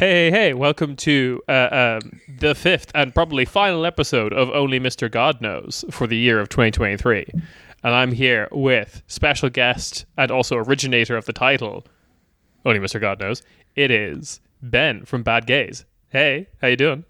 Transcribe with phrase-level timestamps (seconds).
[0.00, 5.10] Hey, hey, welcome to uh, um, the fifth and probably final episode of Only Mr.
[5.10, 7.26] God Knows for the year of 2023.
[7.84, 11.84] And I'm here with special guest and also originator of the title,
[12.64, 12.98] Only Mr.
[12.98, 13.42] God Knows.
[13.76, 15.84] It is Ben from Bad Gays.
[16.08, 17.04] Hey, how you doing?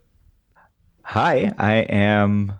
[1.02, 2.54] Hi, I am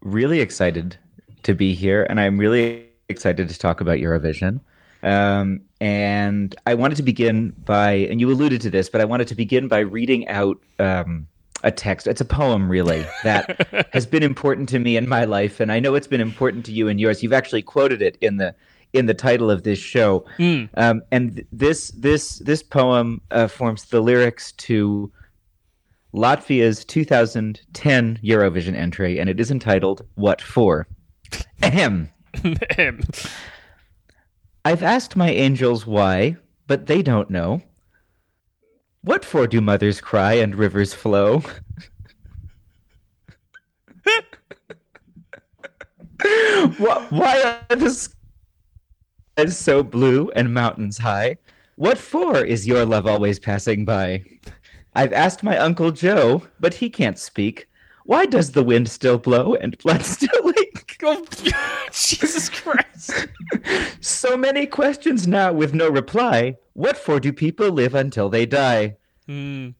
[0.00, 0.96] really excited
[1.44, 4.62] to be here, and I'm really excited to talk about Eurovision.
[5.04, 9.28] Um, and I wanted to begin by, and you alluded to this, but I wanted
[9.28, 11.26] to begin by reading out um,
[11.64, 12.06] a text.
[12.06, 15.80] It's a poem, really, that has been important to me in my life, and I
[15.80, 17.22] know it's been important to you and yours.
[17.22, 18.54] You've actually quoted it in the
[18.92, 20.70] in the title of this show, Mm.
[20.74, 25.12] um, and this this this poem uh, forms the lyrics to
[26.14, 30.86] Latvia's 2010 Eurovision entry, and it is entitled "What For."
[31.62, 32.10] Ahem.
[32.76, 33.02] Him.
[34.66, 37.62] I've asked my angels why, but they don't know.
[39.02, 41.44] What for do mothers cry and rivers flow?
[46.78, 47.90] Why are the
[49.36, 51.36] skies so blue and mountains high?
[51.76, 54.24] What for is your love always passing by?
[54.96, 57.68] I've asked my Uncle Joe, but he can't speak.
[58.04, 60.85] Why does the wind still blow and blood still leak?
[61.02, 61.24] Oh,
[61.92, 63.28] Jesus Christ.
[64.00, 66.56] So many questions now with no reply.
[66.74, 68.96] What for do people live until they die?
[69.28, 69.74] Mm.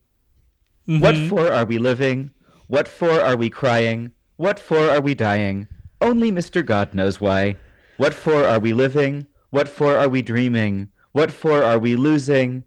[0.85, 1.29] What Mhm.
[1.29, 2.31] for are we living?
[2.67, 4.11] What for are we crying?
[4.35, 5.67] What for are we dying?
[6.01, 6.65] Only Mr.
[6.65, 7.55] God knows why.
[7.97, 9.27] What for are we living?
[9.49, 10.89] What for are we dreaming?
[11.13, 12.63] What for are we losing?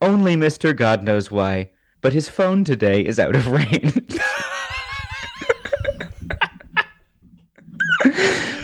[0.00, 0.74] Only Mr.
[0.74, 1.70] God knows why.
[2.00, 4.18] But his phone today is out of range.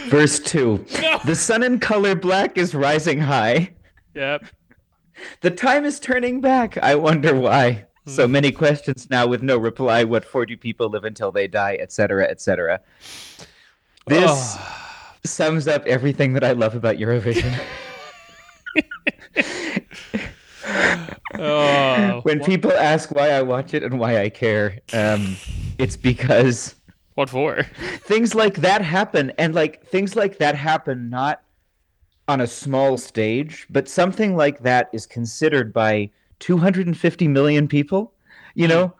[0.09, 1.20] Verse 2 No.
[1.25, 3.75] The sun in color black is rising high.
[4.15, 4.45] Yep.
[5.41, 6.78] The time is turning back.
[6.78, 7.84] I wonder why.
[8.06, 10.03] So many questions now with no reply.
[10.05, 12.81] What for do people live until they die, etc., etc.
[14.06, 14.67] This Oh.
[15.25, 17.53] sums up everything that I love about Eurovision.
[21.41, 22.21] Oh.
[22.25, 25.37] when people ask why I watch it and why I care, um,
[25.78, 26.75] it's because
[27.19, 27.65] What for?
[28.03, 31.43] things like that happen, and like things like that happen not
[32.29, 38.12] on a small stage, but something like that is considered by 250 million people.
[38.55, 38.95] You know.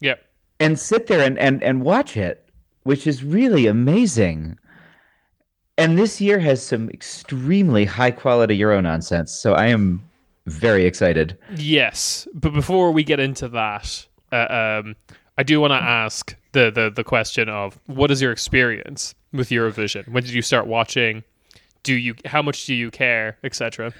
[0.00, 0.24] Yep.
[0.58, 2.48] and sit there and, and, and watch it,
[2.82, 4.58] which is really amazing.
[5.78, 10.02] And this year has some extremely high quality Euro nonsense, so I am
[10.46, 11.38] very excited.
[11.54, 14.96] Yes, but before we get into that, uh, um,
[15.38, 19.48] I do want to ask the, the the question of what is your experience with
[19.48, 20.08] Eurovision?
[20.08, 21.24] When did you start watching?
[21.82, 23.92] Do you how much do you care, etc.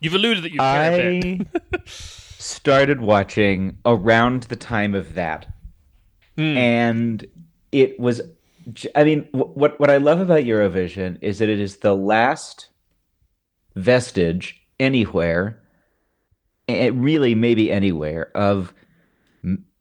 [0.00, 1.46] You've alluded that you care a bit.
[1.74, 5.46] I started watching around the time of that,
[6.36, 6.56] Hmm.
[6.56, 7.26] and
[7.70, 8.20] it was.
[8.94, 12.68] I mean, what what I love about Eurovision is that it is the last
[13.74, 15.60] vestige anywhere,
[16.68, 18.72] it really maybe anywhere of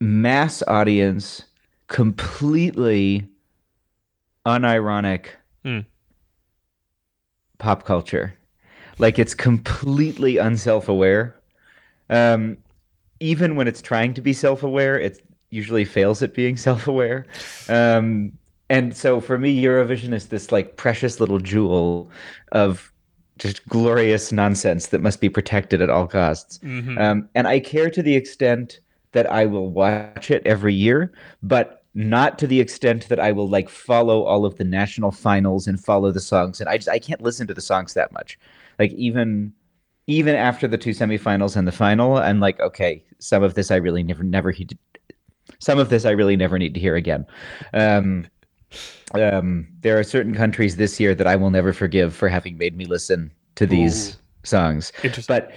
[0.01, 1.44] mass audience,
[1.88, 3.28] completely
[4.45, 5.28] unironic
[5.63, 5.81] Hmm.
[7.59, 8.34] pop culture.
[8.97, 11.35] Like it's completely unself-aware.
[12.09, 12.57] Um,
[13.19, 17.28] even when it's trying to be self-aware, it usually fails at being self-aware.
[17.69, 18.31] Um,
[18.72, 22.09] and so for me, Eurovision is this like precious little jewel
[22.53, 22.91] of
[23.38, 26.57] just glorious nonsense that must be protected at all costs.
[26.63, 27.00] Mhm.
[27.00, 28.79] Um, and I care to the extent
[29.13, 31.11] that I will watch it every year,
[31.44, 35.67] but not to the extent that I will like follow all of the national finals
[35.67, 36.61] and follow the songs.
[36.61, 38.39] And I just I can't listen to the songs that much.
[38.79, 39.53] Like even
[40.07, 43.75] even after the two semifinals and the final, I'm like, okay, some of this I
[43.75, 44.67] really never never he-
[45.59, 47.25] some of this I really never need to hear again.
[47.73, 48.27] Um,
[49.13, 52.77] um, there are certain countries this year that I will never forgive for having made
[52.77, 54.17] me listen to these Ooh.
[54.44, 55.35] songs Interesting.
[55.35, 55.51] but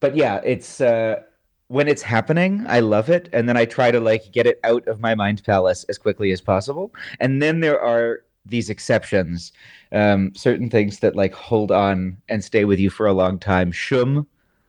[0.00, 1.20] but yeah it's uh
[1.68, 4.86] when it's happening i love it and then i try to like get it out
[4.86, 6.92] of my mind palace as quickly as possible.
[7.20, 9.52] And then there are these exceptions
[9.92, 13.72] um certain things that like hold on and stay with you for a long time.
[13.72, 14.26] Shum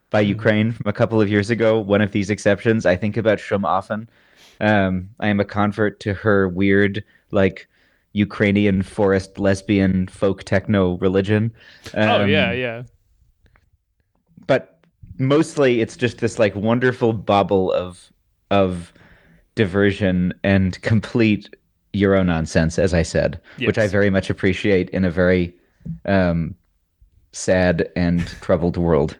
[0.10, 0.28] by Mhm.
[0.30, 2.86] ukraine from a couple of years ago one of these exceptions.
[2.86, 4.08] I think about shum often.
[4.62, 7.68] Um i am a convert to her weird like
[8.14, 11.52] ukrainian forest lesbian folk techno religion.
[11.94, 12.84] Oh Um, yeah, yeah.
[15.18, 18.12] Mostly it's just this like wonderful bubble of
[18.52, 18.94] of
[19.56, 21.50] diversion and complete
[21.94, 25.54] euro nonsense as i said which i very much appreciate in a very
[26.06, 26.56] um
[27.36, 29.20] sad and troubled world.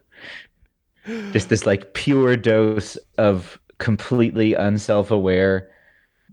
[1.32, 5.70] Just this like pure dose of completely unself-aware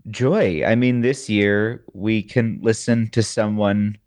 [0.09, 0.63] joy.
[0.65, 3.97] I mean, this year we can listen to someone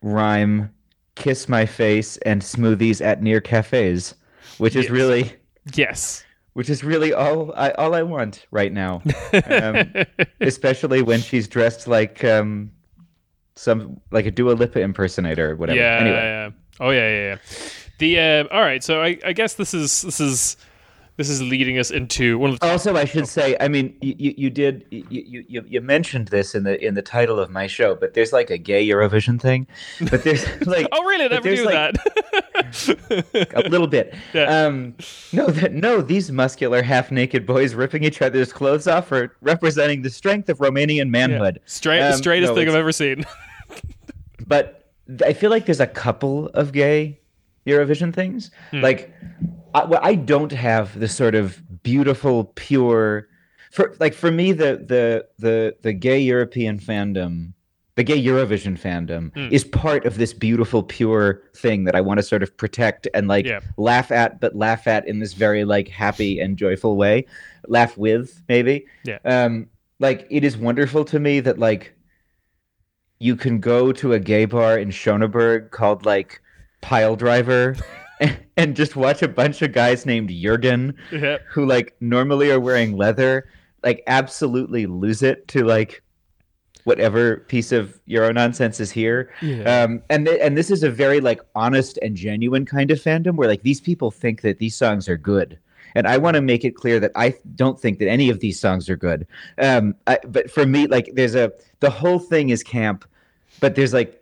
[0.00, 0.70] rhyme
[1.14, 4.14] "kiss my face" and smoothies at near cafes,
[4.58, 4.90] which is Yes.
[4.90, 5.32] really,
[5.74, 6.24] Yes.
[6.54, 9.02] which is really all I all I want right now.
[9.48, 9.92] Um,
[10.40, 12.70] especially when she's dressed like um,
[13.54, 15.78] some like a Dua Lipa impersonator or whatever.
[15.78, 16.50] Yeah, Anyway, yeah.
[16.80, 17.36] Oh yeah, yeah, yeah.
[17.98, 18.82] The uh, all right.
[18.82, 20.56] So I, I guess this is this is
[21.16, 24.34] this is leading us into one of the Also, I should say, I mean, you,
[24.36, 27.94] you, did you, you you mentioned this in the in the title of my show,
[27.94, 29.66] but there's like a gay Eurovision thing,
[30.10, 31.24] but there's like Oh really?
[31.26, 33.54] I never knew like, that.
[33.54, 34.14] a little bit.
[34.32, 34.44] Yeah.
[34.64, 34.94] Um,
[35.32, 40.10] no, that no, these muscular half-naked boys ripping each other's clothes off are representing the
[40.10, 41.60] strength of Romanian manhood.
[41.66, 43.26] Straight, the Um, straightest no, thing I've ever seen.
[44.46, 44.90] but
[45.24, 47.20] I feel like there's a couple of gay
[47.66, 48.50] Eurovision things.
[48.72, 49.12] Like,
[49.74, 53.28] I, well, I don't have the sort of beautiful, pure.
[53.70, 57.54] For like for me, the the the the gay European fandom,
[57.96, 62.22] the gay Eurovision fandom, is part of this beautiful, pure thing that I want to
[62.22, 63.60] sort of protect and like Yeah.
[63.78, 67.24] laugh at, but laugh at in this very like happy and joyful way.
[67.66, 68.86] Laugh with maybe.
[69.04, 69.18] Yeah.
[69.24, 69.68] Um,
[70.00, 71.94] like it is wonderful to me that like
[73.20, 76.40] you can go to a gay bar in Schöneberg called like
[76.80, 77.76] Pile Driver
[78.56, 80.94] and, just watch a bunch of guys named Jurgen
[81.50, 83.46] who like normally are wearing leather
[83.82, 86.02] like absolutely lose it to like
[86.84, 89.32] whatever piece of Euro nonsense is here.
[89.40, 89.62] Yeah.
[89.82, 93.36] Um, and th- and this is a very like honest and genuine kind of fandom
[93.36, 95.58] where like these people think that these songs are good.
[95.94, 98.58] And I want to make it clear that I don't think that any of these
[98.58, 99.26] songs are good.
[99.58, 103.04] Um, I, but for me, like there's a the whole thing is camp,
[103.60, 104.21] but there's like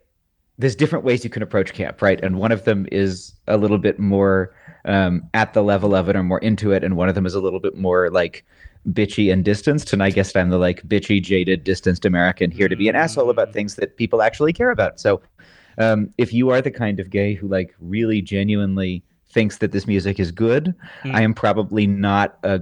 [0.61, 2.21] there's different ways you can approach camp, right?
[2.23, 4.55] And one of them is a little bit more
[4.85, 7.35] um, at the level of it or more into it, and one of them is
[7.35, 8.45] a little bit more like
[8.91, 9.93] bitchy and distanced.
[9.93, 13.31] And I guess I'm the like bitchy, jaded, distanced American here to be an asshole
[13.31, 15.01] about things that people actually care about.
[15.01, 15.23] So
[15.79, 19.87] um, if you are the kind of gay who like really genuinely thinks that this
[19.87, 20.75] music is good,
[21.05, 21.15] Mm.
[21.15, 22.61] I am probably not a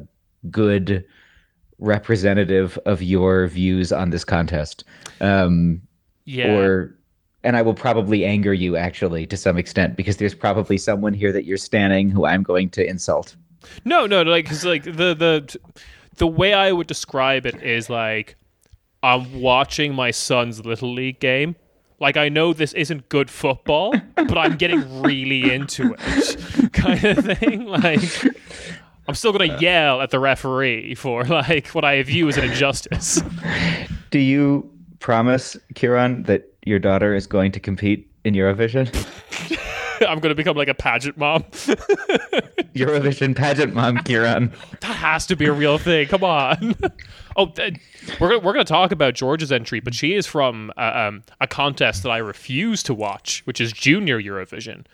[0.51, 1.05] good
[1.79, 4.85] representative of your views on this contest.
[5.21, 5.83] Um,
[6.25, 6.55] yeah.
[6.55, 6.98] or
[7.45, 11.33] and I will probably anger you actually to some extent because there's probably someone here
[11.33, 13.37] that you're standing who I'm going to insult.
[13.85, 15.59] No, no, like because like the the
[16.17, 18.37] the way I would describe it is like
[19.03, 21.57] I'm watching my son's little league game.
[22.01, 27.39] Like I know this isn't good football, but I'm getting really into it, kind of
[27.39, 27.67] thing.
[27.67, 28.01] Like
[29.07, 33.23] I'm still gonna yell at the referee for like what I view as an injustice.
[34.11, 34.71] Do you
[35.01, 38.89] promise, Ciarán, that your daughter is going to compete in Eurovision?
[40.09, 41.43] I'm gonna become like a pageant mom.
[42.75, 44.53] Eurovision pageant mom, Ciarán.
[44.81, 46.07] that has to be a real thing.
[46.07, 46.77] Come on.
[47.37, 47.53] oh,
[48.21, 51.47] we're we're going to talk about George's entry, but she is from uh, um, a
[51.47, 54.85] contest that I refuse to watch, which is Junior Eurovision.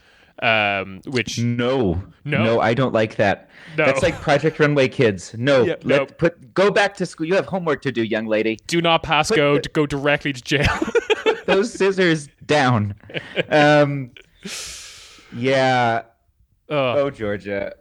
[0.43, 2.43] Um, which No, No?
[2.43, 3.49] no, I don't like that.
[3.79, 3.85] No.
[3.87, 5.33] That's like Project Runway Kids.
[5.39, 6.07] No, Yeah, let no.
[6.07, 7.27] put go back to school.
[7.27, 8.59] You have homework to do, young lady.
[8.67, 10.67] do not pass go to go directly to jail.
[11.47, 12.95] Those scissors down.
[13.49, 14.11] Um,
[15.35, 16.03] yeah.
[16.69, 17.75] Oh, Georgia.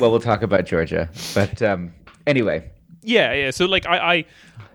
[0.00, 1.92] Well, we'll talk about Georgia, but um,
[2.26, 2.70] anyway,
[3.02, 3.50] yeah, yeah.
[3.50, 4.24] So like I, I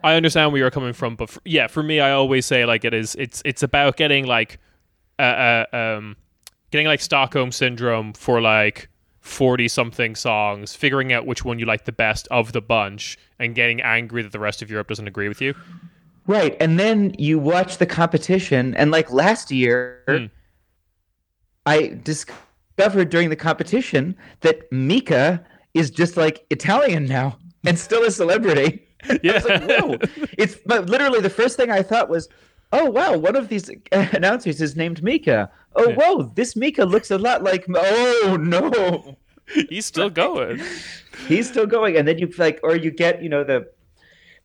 [0.04, 2.86] I understand where you're coming from, but for, yeah, for me, I always say like
[2.86, 3.16] it is.
[3.16, 4.60] It's it's about getting like,
[5.18, 6.16] uh, uh um,
[6.72, 8.90] getting like Stockholm syndrome for like
[9.22, 13.56] forty something songs, figuring out which one you like the best of the bunch, and
[13.56, 15.56] getting angry that the rest of Europe doesn't agree with you.
[16.30, 20.26] Right, and then you watch the competition, and like last year, Hmm.
[21.66, 25.44] I discovered during the competition that Mika
[25.74, 28.86] is just like Italian now and still a celebrity.
[29.24, 29.98] Was like, whoa!
[30.38, 32.28] It's but literally the first thing I thought was,
[32.74, 35.50] oh wow, one of these announcers is named Mika.
[35.76, 35.96] Oh Yeah.
[35.96, 37.66] whoa, this Mika looks a lot like.
[37.74, 39.18] Oh no.
[39.70, 40.62] He's still going.
[41.28, 43.68] he's still going and then you like or you get you know the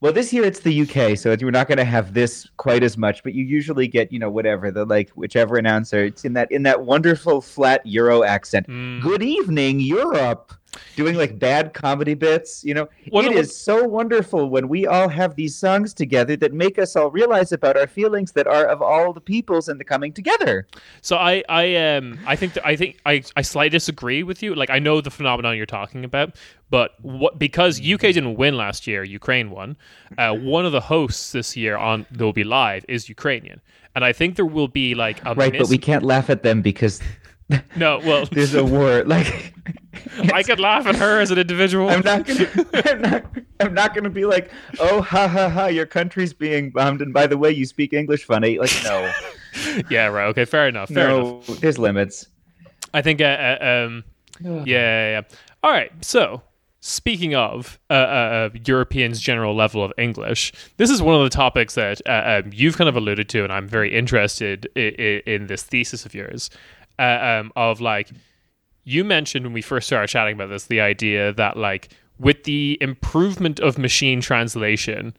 [0.04, 2.98] well this year it's the uk so you're not going to have this quite as
[2.98, 6.52] much but you usually get you know whatever the like whichever announcer it's in that
[6.52, 9.00] in that wonderful flat euro accent Mm.
[9.00, 10.52] good evening europe
[10.96, 15.34] doing like bad comedy bits you know it is so wonderful when we all have
[15.36, 19.12] these songs together that make us all realize about our feelings that are of all
[19.12, 20.66] the peoples and the coming together
[21.02, 24.54] So I, I um I think that I think I, I slightly disagree with you.
[24.54, 26.36] Like I know the phenomenon you're talking about,
[26.70, 29.76] but what because UK didn't win last year, Ukraine won.
[30.18, 33.60] Uh, one of the hosts this year on that will be live is Ukrainian,
[33.94, 36.42] and I think there will be like a right mis- but we can't laugh at
[36.42, 37.00] them because
[37.76, 39.04] No, well, there's a war.
[39.04, 39.54] Like
[40.32, 41.88] I could laugh at her as an individual.
[41.88, 42.48] I'm not gonna.
[42.84, 43.24] I'm not.
[43.60, 47.26] I'm not gonna be like, oh, ha ha ha, your country's being bombed, and by
[47.26, 48.58] the way, you speak English funny.
[48.58, 49.12] Like, no,
[49.90, 50.26] yeah, right.
[50.28, 50.88] Okay, fair enough.
[50.88, 51.46] Fair no, enough.
[51.60, 52.28] there's limits.
[52.92, 53.20] I think.
[53.20, 54.04] Uh, uh, um,
[54.40, 55.20] yeah, yeah, yeah.
[55.62, 55.92] All right.
[56.04, 56.42] So,
[56.80, 61.74] speaking of uh, uh, Europeans' general level of English, this is one of the topics
[61.74, 65.62] that uh, um, you've kind of alluded to, and I'm very interested in, in this
[65.62, 66.50] thesis of yours.
[66.98, 68.10] Uh, um, of like,
[68.84, 72.78] you mentioned when we first started chatting about this, the idea that like with the
[72.80, 75.16] improvement of machine translation,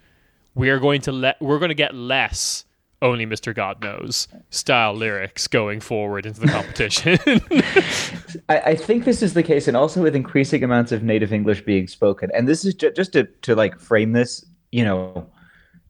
[0.54, 2.66] we are going to let we're going to get less
[3.02, 3.54] only Mr.
[3.54, 7.20] God knows style lyrics going forward into the competition.
[8.50, 11.62] I, I, think this is the case, and also with increasing amounts of native English
[11.66, 12.32] being spoken.
[12.34, 15.28] And this is ju- just to, to like frame this, you know,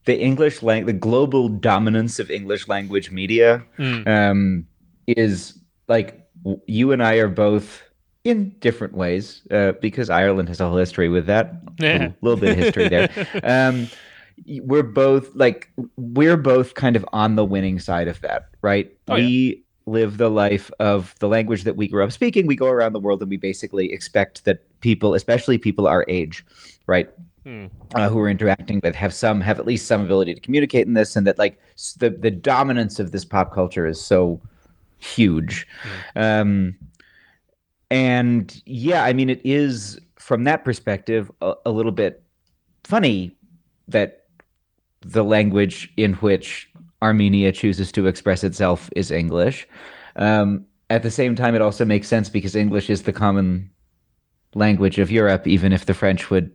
[0.05, 4.07] the English language, the global dominance of English language media Mm.
[4.07, 4.67] um,
[5.07, 6.27] is like
[6.65, 7.81] you and I are both
[8.23, 11.53] in different ways uh, because Ireland has a whole history with that.
[11.79, 12.07] Yeah.
[12.07, 13.09] A little bit of history there.
[13.43, 13.87] Um,
[14.63, 18.91] we're both like we're both kind of on the winning side of that, right?
[19.07, 22.45] Oh, we live the life of the language that we grew up speaking.
[22.45, 26.45] We go around the world and we basically expect that people, especially people our age,
[26.87, 27.09] right,
[27.45, 27.67] Hmm.
[27.93, 30.95] uh, who are interacting with, have some have at least some ability to communicate in
[30.95, 31.57] this, and that like
[31.99, 34.41] the the dominance of this pop culture is so
[34.99, 35.67] huge.
[36.15, 36.75] Um,
[37.91, 42.23] and yeah, I mean, it is from that perspective a, a little bit
[42.83, 43.35] funny
[43.87, 44.25] that
[45.01, 46.69] the language in which
[47.01, 49.67] Armenia chooses to express itself is English.
[50.15, 53.69] Um, at the same time, it also makes sense because English is the common
[54.55, 56.51] language of Europe, even if the French would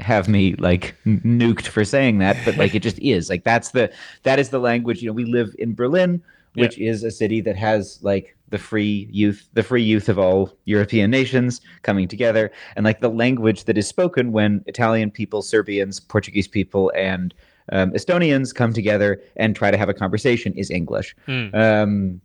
[0.00, 3.28] have me like nuked for saying that, but like it just is.
[3.28, 5.02] Like that's the that is the language.
[5.02, 6.22] You know, we live in Berlin,
[6.54, 10.56] which is a city that has like the free youth, the free youth of all
[10.64, 16.00] European nations coming together, and like the language that is spoken when Italian people, Serbians,
[16.00, 17.34] Portuguese people, and
[17.72, 21.16] um, Estonians come together and try to have a conversation is English.
[21.26, 21.48] Hmm.
[21.54, 22.20] Um,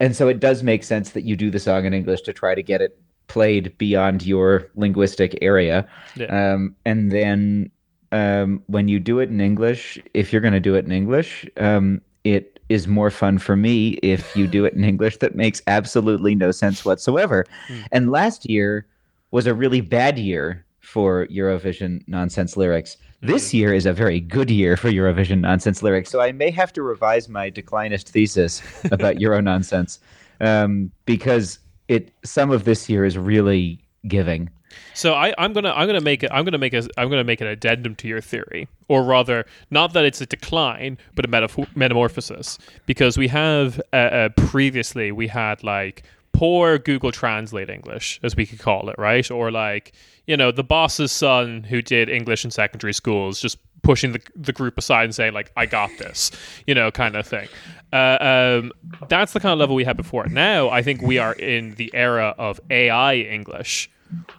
[0.00, 2.54] and so it does make sense that you do the song in English to try
[2.54, 5.86] to get it played beyond your linguistic area.
[6.16, 6.52] Yeah.
[6.52, 7.70] Um, and then
[8.12, 11.46] um, when you do it in English, if you're going to do it in English,
[11.56, 15.62] um, it is more fun for me if you do it in English that makes
[15.66, 17.44] absolutely no sense whatsoever.
[17.66, 17.80] Hmm.
[17.92, 18.86] And last year
[19.30, 22.96] was a really bad year for Eurovision nonsense lyrics.
[23.20, 26.10] This year is a very good year for Eurovision nonsense lyrics.
[26.10, 29.98] So I may have to revise my declinist thesis about Euro nonsense
[30.40, 31.58] um, because
[31.88, 34.50] it some of this year is really giving.
[34.94, 37.40] So I, I'm gonna I'm gonna make it I'm gonna make a I'm gonna make
[37.40, 41.76] an addendum to your theory, or rather, not that it's a decline, but a metaf-
[41.76, 48.36] metamorphosis, because we have uh, uh, previously we had like poor Google Translate English, as
[48.36, 49.30] we could call it, right?
[49.30, 49.92] Or like
[50.26, 54.52] you know the boss's son who did English in secondary schools, just pushing the the
[54.52, 56.30] group aside and saying like I got this,
[56.66, 57.48] you know, kind of thing.
[57.92, 58.18] Uh,
[58.60, 58.72] um,
[59.08, 60.26] that's the kind of level we had before.
[60.26, 63.90] Now I think we are in the era of AI English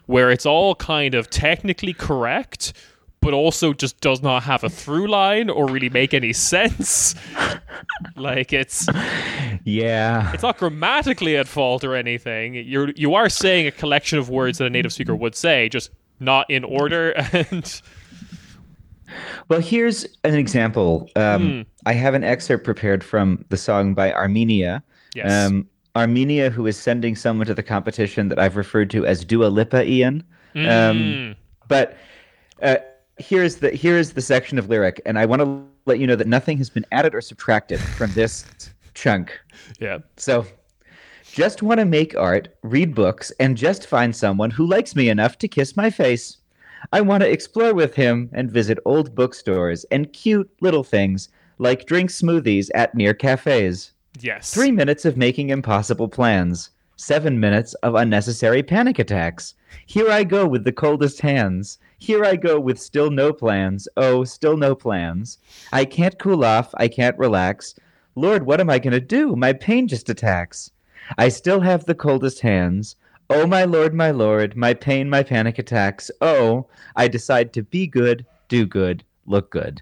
[0.08, 2.74] where it's all kind of technically correct,
[3.22, 7.16] but also just does not have a through line or really make any sense.
[8.16, 8.88] like it's
[9.64, 10.32] Yeah.
[10.34, 12.54] it's not grammatically at fault or anything.
[12.56, 15.92] You're you are saying a collection of words that a native speaker would say, just
[16.20, 17.14] not in order.
[17.34, 17.82] And
[19.48, 21.10] Well, here's an example.
[21.16, 21.62] Um, Hmm.
[21.86, 24.84] I have an excerpt prepared from the song by Armenia.
[25.16, 29.26] yes, Um, Armenia, who is sending someone to the competition that I've referred to as
[29.26, 30.24] Dua Lipa, Ian.
[30.56, 31.36] Um, Mm.
[31.68, 31.98] but
[32.62, 32.78] uh,
[33.18, 36.28] here's the here's the section of lyric, and I want to let you know that
[36.28, 38.46] nothing has been added or subtracted from this
[38.94, 39.40] chunk.
[39.80, 40.46] yeah, So,
[41.32, 45.38] just want to make art, read books, and just find someone who likes me enough
[45.40, 46.38] to kiss my face.
[46.92, 51.30] I want to explore with him and visit old bookstores and cute little things
[51.60, 53.92] like drink smoothies at near cafes.
[54.24, 56.72] Yes, Three minutes of making impossible plans.
[56.96, 59.56] Seven minutes of unnecessary panic attacks.
[59.86, 61.80] Here I go with the coldest hands.
[61.98, 63.88] Here I go with still no plans.
[63.96, 65.38] Oh, still no plans.
[65.72, 66.74] I can't cool off.
[66.78, 67.76] I can't relax.
[68.16, 69.36] Lord, what am I going to do?
[69.36, 70.72] My pain just attacks.
[71.18, 72.96] I still have the coldest hands.
[73.30, 76.12] Oh, my Lord, my Lord, my pain, my panic attacks.
[76.20, 79.82] Oh, I decide to be good, do good, look good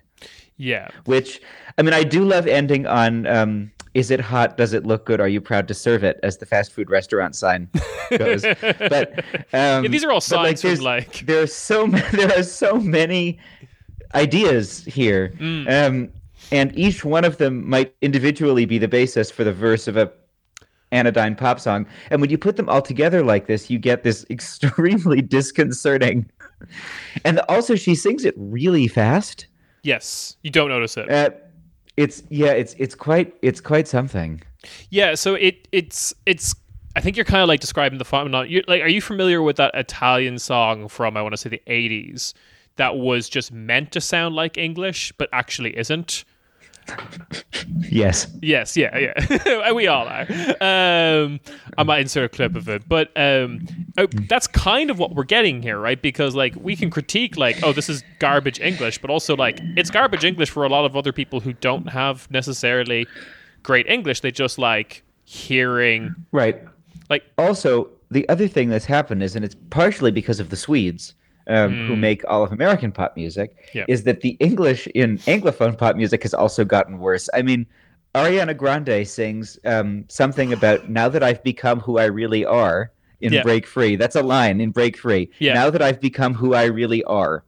[0.58, 0.90] yeah.
[1.06, 1.42] which
[1.78, 4.58] I mean, I do love ending on um, "Is it hot?
[4.58, 5.20] Does it look good?
[5.20, 7.70] Are you proud to serve it?" as the fast food restaurant sign
[8.18, 8.42] goes.
[8.94, 9.08] but
[9.54, 12.32] um, Yeah, these are all like, signs from there's- like there are so ma- there
[12.40, 13.40] are so many
[14.16, 15.66] ideas here, Mm.
[15.88, 16.10] um,
[16.52, 20.12] and each one of them might individually be the basis for the verse of a
[20.94, 21.86] anodyne pop song.
[22.12, 26.30] And when you put them all together like this, you get this extremely disconcerting.
[27.26, 29.48] And also, she sings it really fast.
[29.84, 31.10] Yes, you don't notice it.
[31.12, 31.30] Uh,
[31.98, 34.42] it's yeah, it's it's quite it's quite something.
[34.90, 36.56] Yeah, so it it's it's.
[36.96, 38.50] I think you're kind of like describing the phenomenon.
[38.50, 41.62] You like, are you familiar with that Italian song from I want to say the
[41.68, 42.34] '80s
[42.78, 46.24] that was just meant to sound like English but actually isn't?
[47.90, 48.28] Yes.
[48.42, 49.72] Yes, yeah, yeah.
[49.74, 50.26] we all are.
[50.62, 51.40] Um,
[51.78, 53.66] I might insert a clip of it, but um,
[53.98, 56.02] oh, that's kind of what we're getting here, right?
[56.02, 59.90] Because like we can critique like, oh, this is garbage English, but also like it's
[59.90, 63.08] garbage English for a lot of other people who don't have necessarily
[63.64, 64.22] great English.
[64.22, 66.62] They just like hearing Right.
[67.10, 71.14] like Also, the other thing that's happened is, and it's partially because of the Swedes.
[71.50, 73.86] Um, Who make all of American pop music Yeah.
[73.88, 77.30] is that the English in Anglophone pop music has also gotten worse.
[77.34, 77.66] I mean,
[78.14, 83.32] Ariana Grande sings um, something about now that I've become who I really are in
[83.32, 83.44] Yeah.
[83.44, 83.96] Break Free.
[83.96, 85.30] That's a line in Break Free.
[85.40, 85.54] Yeah.
[85.54, 87.44] Now that I've become who I really are.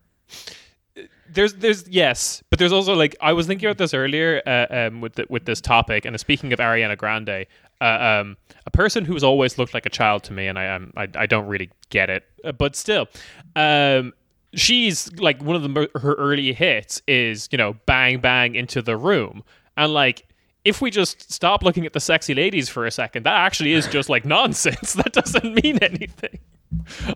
[1.31, 5.01] there's there's yes, but there's also like I was thinking about this earlier uh, um,
[5.01, 7.45] with the, with this topic, and speaking of Ariana Grande,
[7.81, 10.91] uh, um, a person who's always looked like a child to me, and I um,
[10.97, 13.07] I, I don't really get it, uh, but still,
[13.55, 14.13] um,
[14.53, 18.97] she's like one of the her early hits is you know bang bang into the
[18.97, 19.43] room,
[19.77, 20.25] and like.
[20.65, 23.87] If we just stop looking at the sexy ladies for a second, that actually is
[23.87, 24.91] just like nonsense.
[24.93, 26.37] That doesn't mean anything.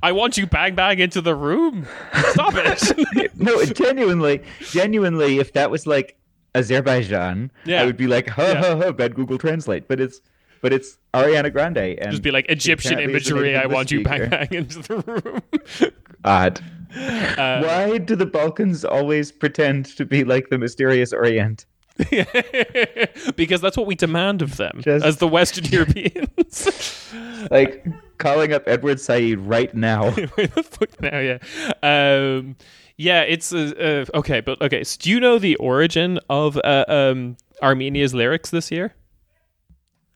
[0.02, 1.86] I want you bang bang into the room.
[2.32, 3.36] Stop it.
[3.38, 6.16] no, genuinely, genuinely, if that was like
[6.56, 7.82] Azerbaijan, Yeah.
[7.82, 8.62] I would be like, ha Yeah.
[8.62, 9.90] ha ha, bad Google Translate.
[9.90, 10.22] But it's
[10.64, 13.56] but it's Ariana Grande and just be like Egyptian apparently is a imagery.
[13.58, 15.42] I want you bang bang into the
[15.82, 15.92] room.
[16.26, 16.60] odd.
[16.96, 21.66] Uh, Why do the Balkans always pretend to be like the mysterious Orient?
[23.36, 27.00] because that's what we demand of them Just- as the Western Europeans.
[27.52, 27.86] Like
[28.20, 30.12] calling up Edward Said right now.
[30.12, 31.20] Where the fuck now?
[31.20, 31.40] Yeah,
[31.84, 32.56] um,
[32.96, 33.22] yeah.
[33.22, 34.86] It's uh, uh, okay, but okay.
[34.86, 38.96] So do you know the origin of uh, um, Armenia's lyrics this year?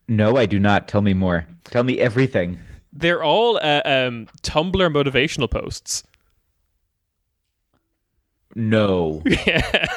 [0.07, 0.87] No, I do not.
[0.87, 1.45] Tell me more.
[1.65, 2.59] Tell me everything.
[2.93, 6.03] They're all uh, um, Tumblr motivational posts.
[8.55, 9.21] No.
[9.25, 9.85] Yeah.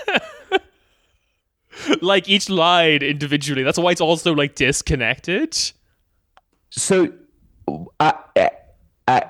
[2.02, 3.62] like each line individually.
[3.62, 5.56] That's why it's also like disconnected.
[6.70, 7.12] So,
[7.98, 8.50] I, I,
[9.08, 9.22] I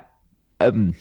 [0.61, 0.95] um,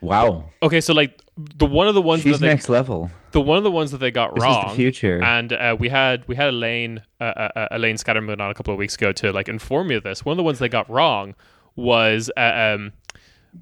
[0.00, 0.44] wow.
[0.62, 3.10] Okay, so like the one of the ones She's that they, next level.
[3.32, 5.22] the one of the ones that they got This is the future.
[5.22, 8.72] And uh, we had we had Elaine uh, uh, uh, Elaine Scattermoon on a couple
[8.72, 10.24] of weeks ago to like inform me of this.
[10.24, 11.34] One of the ones they got wrong
[11.76, 12.92] was uh, um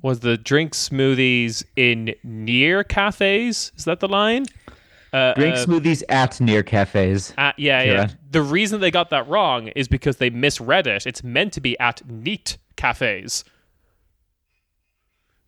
[0.03, 3.73] was the drink smoothies in near cafes.
[3.77, 4.47] Is that the line?
[5.13, 7.33] Uh, Drink uh, smoothies at near cafes.
[7.39, 8.07] at- yeah, yeah.
[8.07, 8.17] Kira.
[8.31, 11.07] The reason they got that wrong is because they misread it.
[11.07, 13.45] It's meant to be at neat cafes.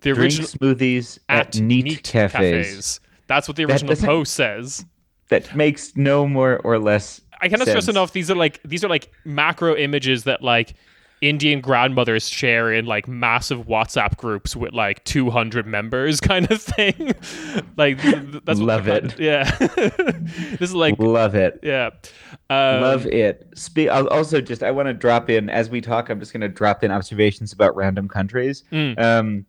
[0.00, 3.00] The Drink original smoothies at, neat, cafes.
[3.26, 4.84] That's what the original post says.
[5.28, 7.20] That makes no more or less.
[7.40, 8.12] I cannot stress enough.
[8.12, 10.74] These are like these are like macro images that like
[11.20, 17.14] Indian grandmothers share in like massive WhatsApp groups with like 200 members, kind of thing.
[17.76, 19.18] like th- that's what Love it.
[19.18, 21.60] Yeah, this is like Love it.
[21.62, 21.90] yeah.
[22.48, 23.46] Um, Love it.
[23.54, 26.08] Spe- I'll also just I want to drop in as we talk.
[26.08, 28.64] I'm just going to drop in observations about random countries.
[28.72, 28.98] Mm.
[28.98, 29.46] Um,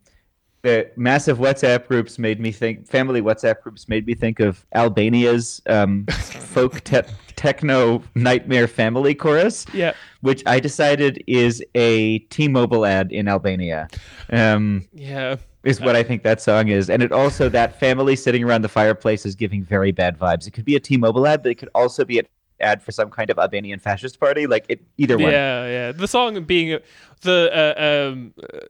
[0.62, 2.86] the massive WhatsApp groups made me think.
[2.86, 7.02] Family WhatsApp groups made me think of Albania's um, folk te-
[7.36, 13.88] techno nightmare family chorus, Yeah, which I decided is a T-Mobile ad in Albania.
[14.30, 15.36] Um, yeah.
[15.64, 16.88] is what I think that song is.
[16.88, 20.46] And it also that family sitting around the fireplace is giving very bad vibes.
[20.46, 22.26] It could be a T-Mobile ad, but it could also be an
[22.62, 24.46] ad for some kind of Albanian fascist party.
[24.46, 25.32] Like it, either one.
[25.32, 25.92] Yeah, yeah.
[25.92, 26.78] The song being
[27.22, 28.60] the uh, um, uh,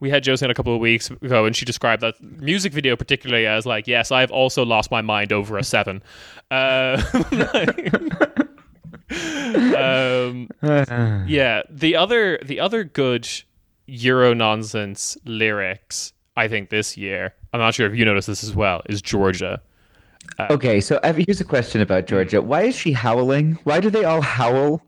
[0.00, 3.46] we had Josie a couple of weeks ago, and she described that music video particularly
[3.46, 6.02] as like, "Yes, I've also lost my mind over a seven.
[6.50, 7.02] Uh,
[9.10, 10.48] um,
[11.26, 13.28] yeah, the other the other good
[13.86, 17.34] Euro nonsense lyrics I think this year.
[17.52, 18.82] I'm not sure if you noticed this as well.
[18.86, 19.60] Is Georgia?
[20.38, 22.08] Uh, okay, so here's a question about hmm.
[22.08, 22.42] Georgia.
[22.42, 23.58] Why is she howling?
[23.64, 24.82] Why do they all howl?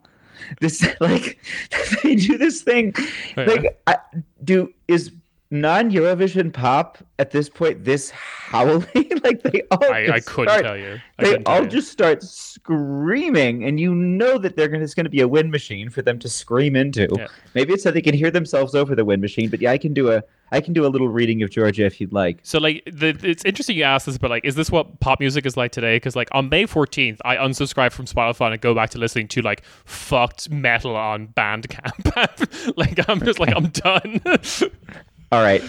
[0.61, 1.39] This like
[2.03, 2.95] they do this thing.
[3.37, 3.45] Yeah.
[3.45, 3.97] Like I,
[4.45, 5.13] do is
[5.51, 8.87] non Eurovision pop at this point, this howling,
[9.25, 11.01] like they all I, I just couldn't start, tell you.
[11.19, 11.69] I they all you.
[11.69, 15.51] just start screaming, and you know that they're gonna, it's going to be a wind
[15.51, 17.09] machine for them to scream into.
[17.17, 17.27] Yeah.
[17.55, 19.51] Maybe it's so they can hear themselves over the wind machine.
[19.51, 22.01] But yeah, I can do a I can do a little reading of Georgia if
[22.01, 22.41] you'd like.
[22.43, 25.47] So like the, it's interesting you ask this, but like, is this what pop music
[25.47, 25.97] is like today?
[25.97, 29.43] Because like on May fourteenth, I unsubscribed from Spotify and go back to listening to
[29.43, 32.73] like fucked metal on Bandcamp.
[32.77, 34.21] like I'm just like I'm done.
[35.33, 35.63] All right.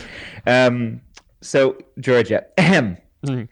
[0.47, 1.01] Um,
[1.41, 2.97] so Georgia, ahem.
[3.25, 3.47] Mhm.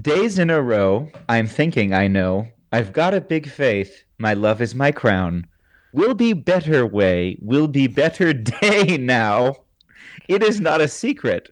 [0.00, 2.48] days in a row, I'm thinking I know.
[2.72, 4.04] I've got a big faith.
[4.18, 5.46] My love is my crown.
[5.92, 7.36] Will be better way.
[7.40, 9.56] Will be better day now.
[10.28, 11.48] It is not a secret.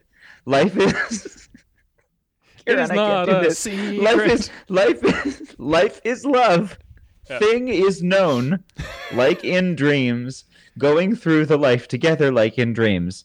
[0.46, 1.36] Life is.
[2.66, 3.58] It is can't a this.
[3.58, 4.02] secret.
[4.02, 6.78] Life is life is life is love.
[7.28, 7.38] Yeah.
[7.38, 8.62] Thing is known,
[9.12, 10.44] like in dreams,
[10.78, 13.24] going through the life together like in dreams.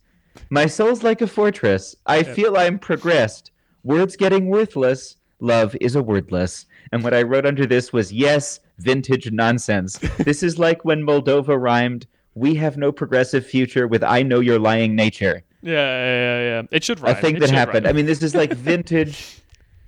[0.50, 1.96] My soul's like a fortress.
[2.06, 3.52] I feel I'm progressed.
[3.84, 5.18] Words getting worthless.
[5.40, 6.66] Love is a wordless.
[6.92, 9.98] And what I wrote under this was yes, vintage nonsense.
[10.20, 14.60] this is like when Moldova rhymed, "We have no progressive future with I know your
[14.60, 16.62] lying nature." yeah, yeah, yeah, yeah.
[16.72, 17.16] It should rhyme.
[17.18, 17.86] a thing It that happened.
[17.86, 17.94] rhyme.
[17.94, 19.40] I mean, this is like vintage.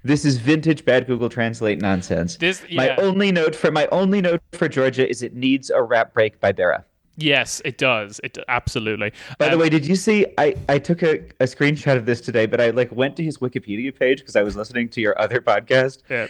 [0.03, 2.37] this is vintage bad Google Translate nonsense.
[2.37, 6.13] This, My only note for my only note for Georgia is it needs a rap
[6.13, 6.83] break by Bera.
[7.17, 8.21] Yes, it does.
[8.23, 9.11] It absolutely.
[9.37, 10.25] By the Um, way, did you see?
[10.37, 13.39] I, I took a, a screenshot of this today, but I like went to his
[13.39, 16.27] Wikipedia page because I was listening to your other podcast, yeah.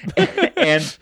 [0.58, 0.97] and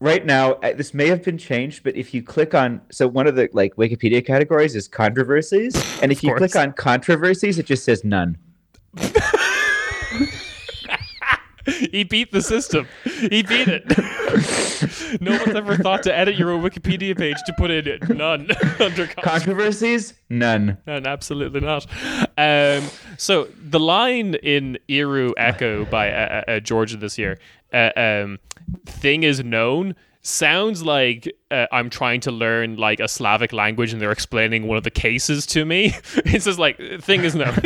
[0.00, 3.26] right now uh, this may have been changed, but if you click on so one
[3.26, 7.84] of the like Wikipedia categories is controversies, and if you click on controversies, it just
[7.84, 8.38] says none.
[11.92, 12.88] he beat the system.
[13.04, 13.84] He beat it.
[15.20, 18.48] no one's ever thought to edit your own Wikipedia page to put in none
[18.80, 19.06] under.
[19.06, 20.78] Controversies, none.
[20.86, 21.06] None.
[21.06, 21.86] absolutely not.
[22.36, 22.84] Um,
[23.16, 27.38] so the line in Iru Echo by uh, uh, Georgia this year,
[27.72, 28.38] uh, um,
[28.86, 34.02] "Thing is known." Sounds like uh, I'm trying to learn like a Slavic language and
[34.02, 35.94] they're explaining one of the cases to me.
[36.16, 37.56] It's just like thing is known.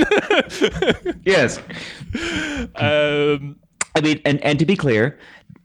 [1.25, 1.59] Yes.
[2.77, 3.57] um,
[3.95, 5.19] I mean, and, and to be clear,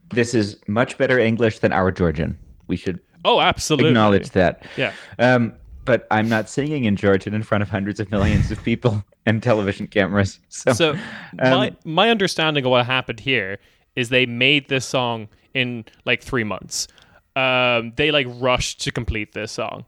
[0.10, 2.38] this is much better English than our Georgian.
[2.68, 3.90] We should oh, absolutely.
[3.90, 4.64] acknowledge that.
[4.76, 4.94] Yeah.
[5.20, 5.54] Um,
[5.86, 9.42] but I'm not singing in Georgian in front of hundreds of millions of people and
[9.42, 10.40] television cameras.
[10.50, 13.60] So, So Um, my my understanding of what happened here
[13.96, 16.88] is they made this song in like three months.
[17.36, 19.86] Um, they like rushed to complete this song,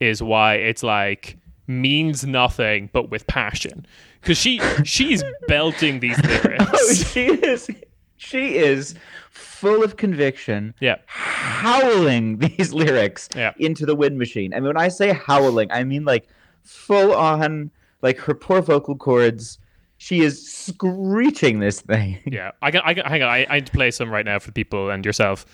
[0.00, 3.86] is why it's like means nothing but with passion.
[4.22, 7.06] Because she she's belting these oh, lyrics.
[7.12, 7.68] she is,
[8.16, 8.94] she is
[9.30, 10.74] full of conviction.
[10.80, 13.52] yeah, howling these lyrics Yeah.
[13.58, 14.54] into the wind machine.
[14.54, 16.28] I mean, when I say howling, I mean like
[16.62, 19.58] full on, like her poor vocal cords.
[19.98, 22.18] She is screeching this thing.
[22.26, 22.50] yeah.
[22.60, 23.28] I can I can hang on.
[23.28, 25.46] I I need to play some right now for people and yourself.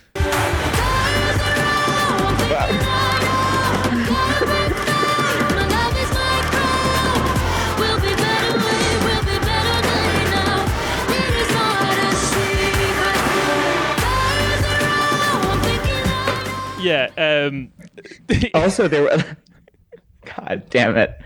[16.88, 17.10] Yeah.
[17.16, 17.70] Um,
[18.54, 19.36] Also, there were.
[20.36, 21.18] God damn it.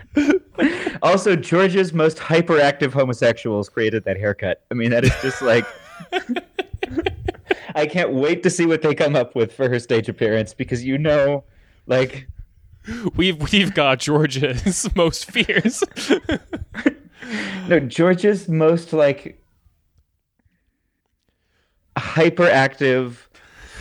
[1.01, 4.63] also, Georgia's most hyperactive homosexuals created that haircut.
[4.71, 5.65] I mean, that is just like.
[7.75, 10.83] I can't wait to see what they come up with for her stage appearance because
[10.83, 11.43] you know,
[11.87, 12.27] like,
[13.15, 15.83] we've we've got Georgia's most fierce.
[17.67, 19.41] no, Georgia's most like
[21.97, 23.15] hyperactive,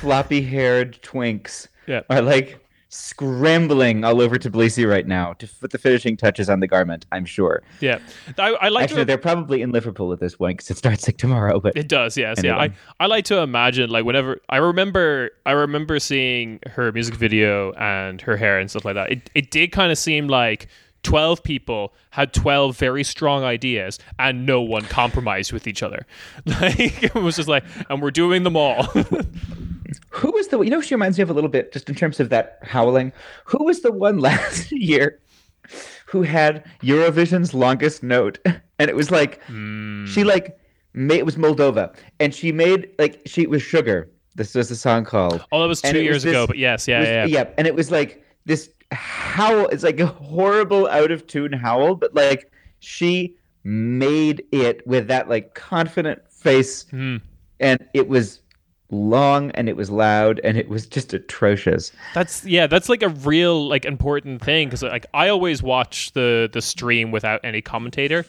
[0.01, 2.03] floppy-haired twinks yeah.
[2.11, 2.59] are like
[2.95, 7.07] scrambling all over Tbilisi right now to put the finishing touches on the garment.
[7.11, 7.62] I'm sure.
[7.81, 8.01] Yeah,
[8.37, 9.05] I, I like Actually, to.
[9.07, 11.59] they're probably in Liverpool at this point because it starts like tomorrow.
[11.59, 12.59] But It does, yes, yeah.
[12.59, 17.73] I, I like to imagine like whenever I remember I remember seeing her music video
[17.73, 19.11] and her hair and stuff like that.
[19.11, 20.68] It it did kind of seem like
[21.03, 26.07] twelve people had twelve very strong ideas and no one compromised with each other.
[26.45, 28.87] Like it was just like, and we're doing them all.
[30.11, 30.61] who was the?
[30.61, 33.13] You know, she reminds me of a little bit just in terms of that howling.
[33.47, 35.19] Who was the one last year
[36.07, 38.39] who had Eurovision's longest note?
[38.79, 40.07] And it was like Hmm.
[40.07, 40.59] she like
[40.93, 44.11] made it was Moldova, and she made like she was sugar.
[44.35, 45.45] This was the song called.
[45.53, 47.45] oh, that was two years was ago, but yes, yeah, was- yeah, yeah.
[47.59, 49.69] and it was like this howl.
[49.69, 52.51] It's like a horrible out of tune howl, but like
[52.81, 57.19] she made it with that like confident face, Hmm.
[57.61, 58.41] and it was
[58.93, 61.91] long and it was loud and it was just atrocious.
[62.15, 66.49] That's yeah, that's like a real like important thing because like I always watch the
[66.53, 68.25] the stream without any commentator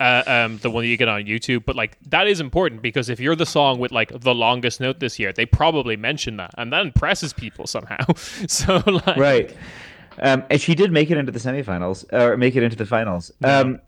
[0.00, 1.64] uh, um, the one that you get on YouTube.
[1.64, 5.00] But like that is important because if you're the song with like the longest note
[5.00, 8.12] this year, they probably mention that, and that impresses people somehow.
[8.14, 9.56] so like, right.
[10.20, 13.32] Um, and she did make it into the semifinals, or make it into the finals.
[13.42, 13.80] Um,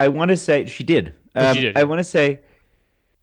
[0.00, 1.14] I want to say she did.
[1.34, 1.76] Um, she did.
[1.76, 2.40] I want to say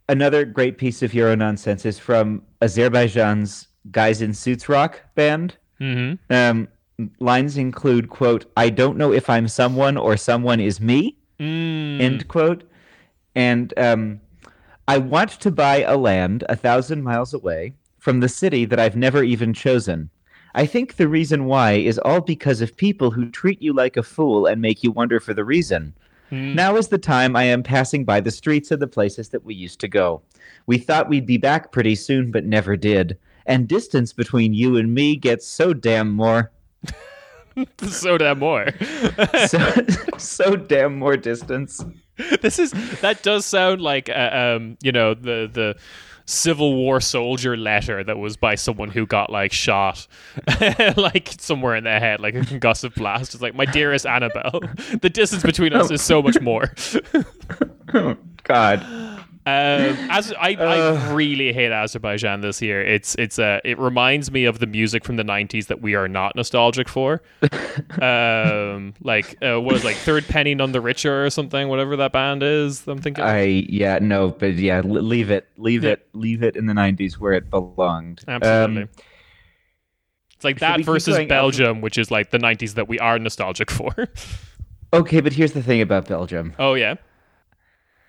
[0.09, 5.55] another great piece of Euro nonsense is from Azerbaijan's Guys in Suits rock band.
[5.79, 6.33] Mm-hmm.
[6.33, 6.67] Um,
[7.19, 12.01] lines include, "quote I don't know if I'm someone or someone is me." Mm.
[12.01, 12.63] End quote.
[13.35, 14.19] And um,
[14.87, 18.97] I want to buy a land a thousand miles away from the city that I've
[18.97, 20.09] never even chosen.
[20.55, 24.03] I think the reason why is all because of people who treat you like a
[24.03, 25.93] fool and make you wonder for the reason.
[26.29, 26.53] Hmm.
[26.53, 29.55] Now is the time I am passing by the streets of the places that we
[29.55, 30.21] used to go.
[30.67, 33.17] We thought we'd be back pretty soon, but never did.
[33.45, 36.51] And distance between you and me gets so damn more,
[37.81, 38.67] so damn more.
[39.47, 39.85] so,
[40.17, 41.83] so damn more distance.
[42.41, 45.75] this is that does sound like uh, um you know the the
[46.29, 50.07] Civil War soldier letter that was by someone who got like shot
[50.95, 53.33] like somewhere in their head like a concussive blast.
[53.33, 54.61] It's like my dearest Annabelle,
[55.01, 56.71] the distance between us is so much more.
[58.43, 59.18] God.
[59.45, 62.81] Um, as I, I really hate Azerbaijan this year.
[62.85, 66.07] It's it's uh, it reminds me of the music from the '90s that we are
[66.07, 67.21] not nostalgic for.
[68.01, 72.11] um, like uh, what was like Third Penny None the Richer or something, whatever that
[72.11, 72.87] band is.
[72.87, 73.23] I'm thinking.
[73.23, 75.91] I yeah no, but yeah, leave it, leave Yeah.
[75.91, 78.23] it, leave it in the '90s where it belonged.
[78.27, 78.83] Absolutely.
[78.83, 78.89] Um,
[80.35, 81.17] it's like that versus?
[81.27, 83.93] Belgium, which is like the '90s that we are nostalgic for.
[84.93, 86.53] okay, but here's the thing about Belgium.
[86.59, 86.95] oh yeah,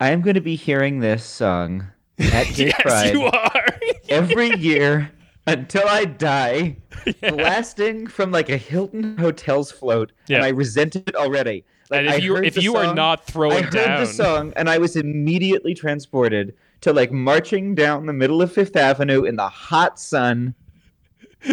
[0.01, 1.87] I am going to be hearing this song
[2.19, 3.67] at Gay yes, Pride you are.
[4.09, 5.11] every year
[5.47, 6.77] until I die,
[7.21, 10.37] blasting from like a Hilton Hotels float, Yeah.
[10.39, 11.65] and I resent it already.
[11.91, 14.07] Like, and if I you if you are song- not I throwing heard down, the
[14.07, 19.25] song and I was immediately transported to like marching down the middle of Fifth Avenue
[19.25, 20.55] in the hot sun,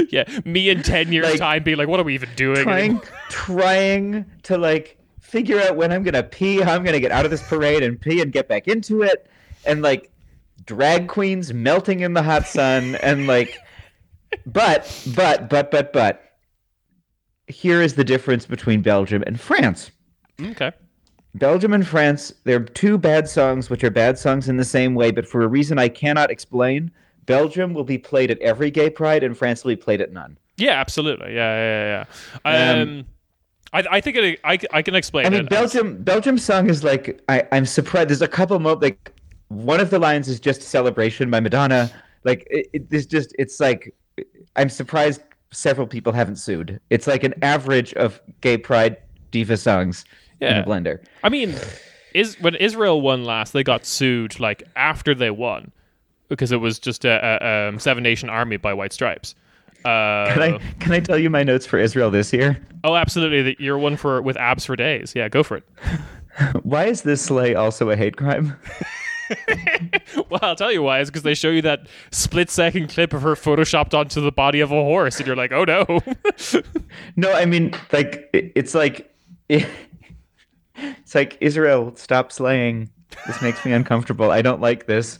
[0.09, 2.63] yeah, me in ten years' Like, time being like, what are we even doing?
[2.63, 4.96] trying trying to like
[5.27, 7.99] figure out when I'm gonna pee, how I'm gonna get out of this parade and
[7.99, 9.29] pee and get back into it,
[9.65, 10.09] and like
[10.65, 13.57] drag queens melting in the hot sun and like
[14.45, 16.23] but but but but but
[17.47, 19.91] here is the difference between Belgium and France.
[20.41, 20.71] Okay.
[21.35, 25.11] Belgium and France, they're two bad songs, which are bad songs in the same way,
[25.11, 26.89] but for a reason I cannot explain.
[27.25, 30.37] Belgium will be played at every gay pride, and France will be played at none.
[30.55, 31.35] Yeah, absolutely.
[31.35, 32.05] Yeah, yeah,
[32.45, 32.71] yeah.
[32.71, 33.05] Um, Um,
[33.77, 35.49] I, I think it, I, I can explain I mean, it.
[35.49, 38.09] Belgium Belgium song is like I, I'm surprised.
[38.09, 39.13] There's a couple mo like
[39.49, 41.91] one of the lines is just "Celebration" by Madonna.
[42.23, 43.93] Like it, it, it's just it's like
[44.55, 46.79] I'm surprised several people haven't sued.
[46.89, 48.97] It's like an average of gay pride
[49.29, 50.05] diva songs
[50.41, 51.03] in a blender.
[51.23, 51.55] I mean,
[52.15, 55.71] is when Israel won last, they got sued like after they won
[56.29, 59.35] because it was just a, a um, Seven Nation Army by White Stripes.
[59.87, 62.59] Uh, Can I can I tell you my notes for Israel this year?
[62.83, 63.55] Oh, absolutely.
[63.59, 65.13] You're one for with abs for days.
[65.15, 65.63] Yeah, go for it.
[66.63, 68.57] Why is this sleigh also a hate crime?
[70.29, 70.99] Well, I'll tell you why.
[71.01, 74.61] It's because they show you that split second clip of her photoshopped onto the body
[74.61, 75.99] of a horse, and you're like, oh no.
[77.17, 79.13] No, I mean like it's like
[79.49, 82.89] it's like Israel stop slaying.
[83.25, 84.31] This makes me uncomfortable.
[84.31, 85.19] I don't like this.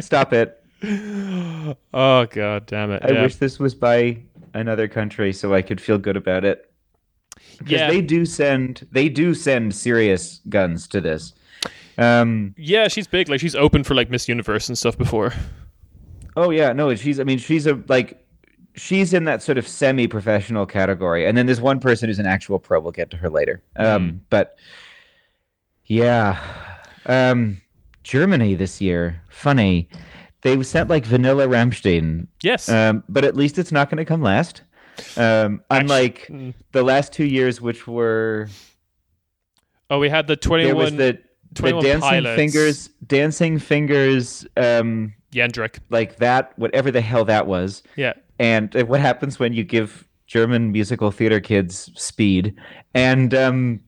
[0.00, 0.60] Stop it.
[1.94, 3.02] oh god, damn it.
[3.04, 3.22] I yeah.
[3.22, 4.18] wish this was by
[4.54, 6.70] another country so I could feel good about it.
[7.58, 7.88] Because Yeah.
[7.90, 11.32] they do send they do send serious guns to this.
[11.98, 13.28] Um yeah, she's big.
[13.28, 15.32] Like she's open for like Miss Universe and stuff before.
[16.36, 18.22] oh yeah, no, she's I mean she's a like
[18.74, 21.26] she's in that sort of semi-professional category.
[21.26, 22.78] And then there's one person who's an actual pro.
[22.80, 23.62] We'll get to her later.
[23.76, 24.58] Um but
[25.86, 26.38] yeah.
[27.06, 27.60] Um
[28.02, 29.88] Germany this year, funny.
[30.42, 32.68] They sent like Vanilla Rammstein Yes.
[32.68, 34.62] um, but at least it's not going to come last.
[35.16, 36.54] Um, unlike mm.
[36.72, 38.48] the last two years, which were
[39.90, 41.18] oh, we had the there was 21 the,
[41.52, 42.36] the 21 dancing pilots.
[42.36, 45.80] fingers, dancing fingers, um, Jendrik.
[45.90, 47.82] like that, whatever the hell that was.
[47.96, 48.14] Yeah.
[48.38, 52.54] And uh, what happens when you give German musical theater kids speed?
[52.94, 53.80] And um,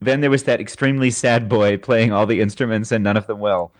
[0.00, 3.38] then there was that extremely sad boy playing all the instruments and none of them
[3.38, 3.72] well.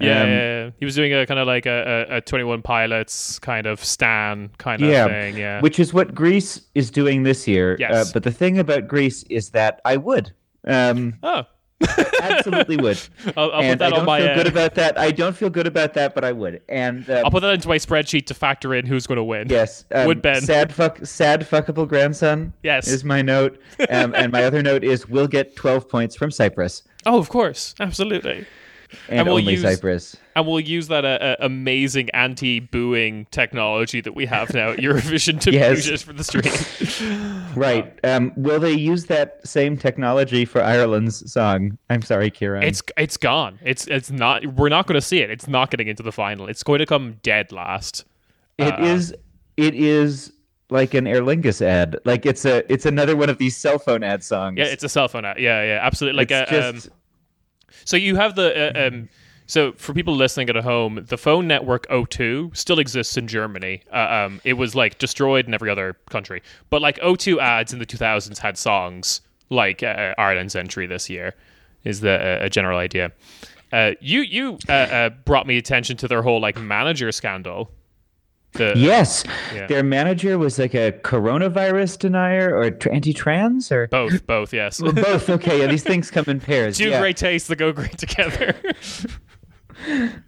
[0.00, 0.34] Yeah, Um, yeah,
[0.64, 0.70] yeah.
[0.78, 4.50] he was doing a kind of like a, a, a 21 Pilots kind of Stan
[4.58, 5.36] kind of Yeah, thing.
[5.36, 5.60] Yeah.
[5.60, 7.76] which is what Greece is doing this year.
[7.78, 8.08] Yes.
[8.08, 10.32] Uh, but the thing about Greece is that I would.
[10.66, 11.44] Um, oh,
[12.22, 12.98] Absolutely would.
[13.36, 14.20] I'll, I'll put that I on don't my.
[14.20, 14.98] feel uh, good about that.
[14.98, 16.62] I don't feel good about that, but I would.
[16.68, 19.48] And um, I'll put that into my spreadsheet to factor in who's going to win.
[19.48, 20.40] yes, um, Would Ben.
[20.40, 22.52] sad fuck, sad fuckable grandson.
[22.62, 22.88] Yes.
[22.88, 23.60] is my note.
[23.90, 27.74] Um, and my other note is we'll get twelve points from Cyprus Oh, of course,
[27.78, 28.46] absolutely.
[29.08, 30.16] and, we'll only use- Cyprus.
[30.36, 35.40] And we'll use that uh, uh, amazing anti-booing technology that we have now at Eurovision
[35.40, 35.86] to Yes.
[35.86, 37.42] mute it for the stream.
[37.56, 37.98] Right.
[38.04, 41.78] Um, will they use that same technology for Ireland's song?
[41.88, 42.62] I'm sorry, Ciarán.
[42.64, 43.58] It's it's gone.
[43.64, 44.44] It's it's not.
[44.46, 45.30] We're not going to see it.
[45.30, 46.48] It's not getting into the final.
[46.48, 48.04] It's going to come dead last.
[48.58, 49.14] It Uh, is.
[49.56, 50.32] It is
[50.68, 51.96] like an Aer Lingus ad.
[52.04, 52.70] Like it's a.
[52.70, 54.58] It's another one of these cell phone ad songs.
[54.58, 55.38] Yeah, it's a cell phone ad.
[55.38, 56.18] Yeah, yeah, absolutely.
[56.18, 56.86] Like It's uh, just.
[56.88, 56.92] um,
[57.86, 58.48] so you have the
[58.84, 59.08] uh, um,
[59.46, 63.82] so for people listening at home, the phone network O2 still exists in Germany.
[63.92, 67.78] Uh, um, it was like destroyed in every other country, but like O2 ads in
[67.78, 71.34] the 2000s had songs like uh, Ireland's entry this year.
[71.84, 73.12] Is the uh, a general idea?
[73.72, 77.70] Uh, you you uh, uh, brought me attention to their whole like manager scandal.
[78.52, 79.22] The, yes,
[79.54, 79.66] Yeah.
[79.66, 84.80] their manager was like a coronavirus denier or tr- anti-trans or both both yes.
[84.80, 85.28] both.
[85.28, 86.78] Okay, yeah, these things come in pairs.
[86.78, 87.00] Two yeah.
[87.00, 88.54] great tastes that go great together.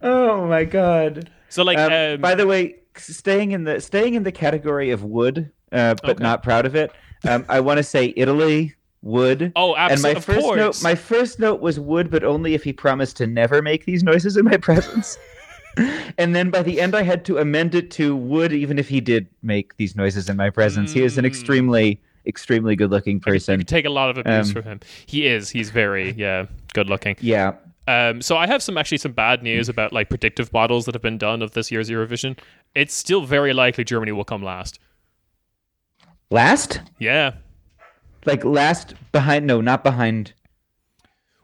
[0.02, 1.30] Oh my god.
[1.48, 5.04] so like Um, um, by the way, staying in the staying in the category of
[5.04, 6.22] wood, uh, but Okay.
[6.22, 6.92] not proud of it.
[7.26, 9.52] Um, I want to say Italy wood.
[9.56, 13.16] Oh, And my first note, my first note was wood, but only if he promised
[13.18, 15.16] to never make these noises in my presence.
[16.18, 19.00] and then by the end, I had to amend it to wood, even if he
[19.00, 20.92] did make these noises in my presence.
[20.92, 21.28] He is an Mm.
[21.28, 23.58] extremely, extremely good-looking You person.
[23.60, 24.80] can take a lot of abuse Um, from him.
[25.06, 25.50] He is.
[25.50, 27.16] He's very yeah, good looking.
[27.20, 27.52] Yeah.
[27.88, 31.00] Um, so I have some actually some bad news about like predictive models that have
[31.02, 32.38] been done of this year's Eurovision.
[32.74, 34.78] It's still very likely Germany will come last.
[36.30, 37.32] Last, Yeah.
[38.26, 39.46] like last behind.
[39.46, 40.34] No, not behind.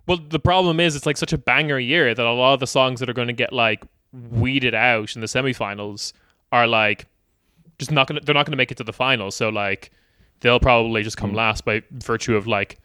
[0.07, 2.67] Well, the problem is it's like such a banger year that a lot of the
[2.67, 6.13] songs that are going to get like weeded out in the semifinals
[6.53, 7.07] are like
[7.79, 9.31] just not going to they're not going to make it to the final.
[9.31, 9.91] So like
[10.41, 12.79] they'll probably just come last by virtue of like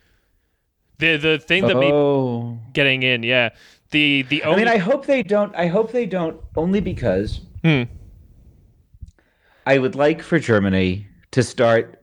[0.99, 2.59] the the thing that made Oh.
[2.73, 3.49] getting in, yeah.
[3.91, 4.61] The the only...
[4.61, 5.53] I mean, I hope they don't.
[5.55, 6.39] I hope they don't.
[6.55, 7.83] Only because Hmm.
[9.65, 12.01] I would like for Germany to start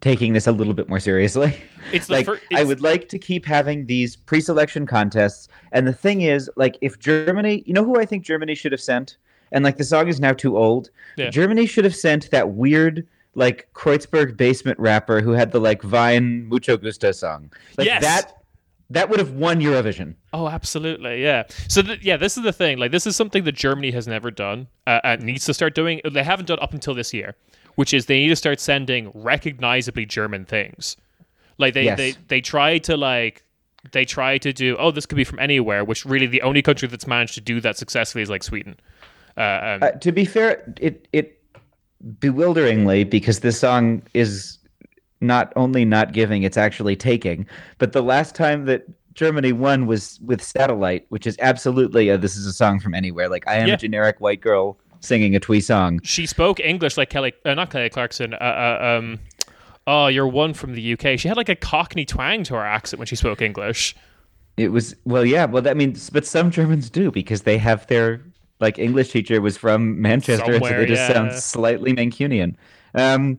[0.00, 1.56] taking this a little bit more seriously.
[1.92, 5.48] It's like fir- I would like to keep having these pre-selection contests.
[5.72, 8.80] And the thing is, like, if Germany, you know, who I think Germany should have
[8.80, 9.16] sent,
[9.52, 10.90] and like the song is now too old.
[11.16, 11.30] Yeah.
[11.30, 13.06] Germany should have sent that weird.
[13.36, 17.52] Like Kreuzberg basement rapper who had the like Vine Mucho Gusto song.
[17.78, 18.02] Like Yes.
[18.02, 18.32] that
[18.90, 20.14] that would have won Eurovision.
[20.32, 21.42] Oh, absolutely, yeah.
[21.68, 22.78] So, th- yeah, this is the thing.
[22.78, 26.00] Like, this is something that Germany has never done uh, and needs to start doing.
[26.08, 27.34] They haven't done up until this year,
[27.74, 30.96] which is they need to start sending recognizably German things.
[31.58, 31.98] Like they Yes.
[31.98, 33.42] they they try to like
[33.92, 34.76] they try to do.
[34.78, 35.84] Oh, this could be from anywhere.
[35.84, 38.76] Which really the only country that's managed to do that successfully is like Sweden.
[39.36, 41.35] Uh, um, Uh, to be fair, it it
[42.18, 44.58] bewilderingly because this song is
[45.20, 47.46] not only not giving, it's actually taking.
[47.78, 52.36] But the last time that Germany won was with Satellite, which is absolutely a, this
[52.36, 53.28] is a song from anywhere.
[53.28, 53.74] Like I am Yeah.
[53.74, 56.00] a generic white girl singing a twee song.
[56.02, 58.34] she spoke English like Kelly, uh, not Kelly Clarkson.
[58.34, 59.18] Uh, uh, um,
[59.86, 61.18] oh, you're one from the UK.
[61.18, 63.94] She had like a Cockney twang to her accent when she spoke English.
[64.56, 65.44] It was well, yeah.
[65.44, 68.22] Well, that means, but some Germans do because they have their
[68.60, 71.12] like English teacher was from Manchester, so they just yeah.
[71.12, 72.54] sound slightly Mancunian.
[72.94, 73.38] Um,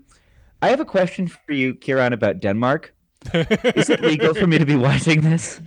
[0.61, 2.93] I have a question for you, Ciarán, about Denmark.
[3.33, 5.59] is it legal for me to be watching this?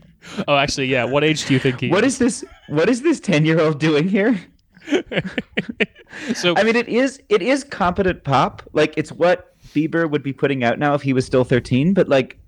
[0.46, 1.04] Oh, actually, yeah.
[1.04, 1.88] What age do you think he?
[1.88, 2.44] What is this?
[2.68, 4.38] What is this ten-year-old doing here?
[6.34, 6.54] so?
[6.56, 8.62] I mean, it is it is competent pop.
[8.72, 11.94] Like it's what Bieber would be putting out now if he was still thirteen.
[11.94, 12.38] But like,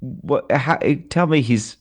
[0.00, 0.50] what?
[0.52, 0.78] How,
[1.10, 1.76] tell me, he's.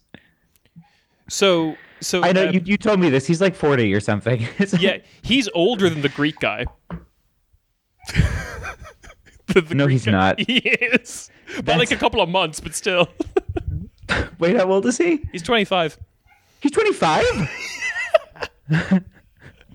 [1.29, 2.61] so so I know um, you.
[2.65, 3.25] You told me this.
[3.27, 4.47] He's like forty or something.
[4.79, 6.65] Yeah, he's older than the Greek guy.
[9.47, 10.39] The- the No, Greek he's guy- not.
[10.47, 11.29] He is
[11.65, 13.09] by like a couple of months, but still,
[14.39, 15.21] Wait, how old is he?
[15.33, 15.97] he's twenty five.
[16.61, 17.25] He's twenty-five.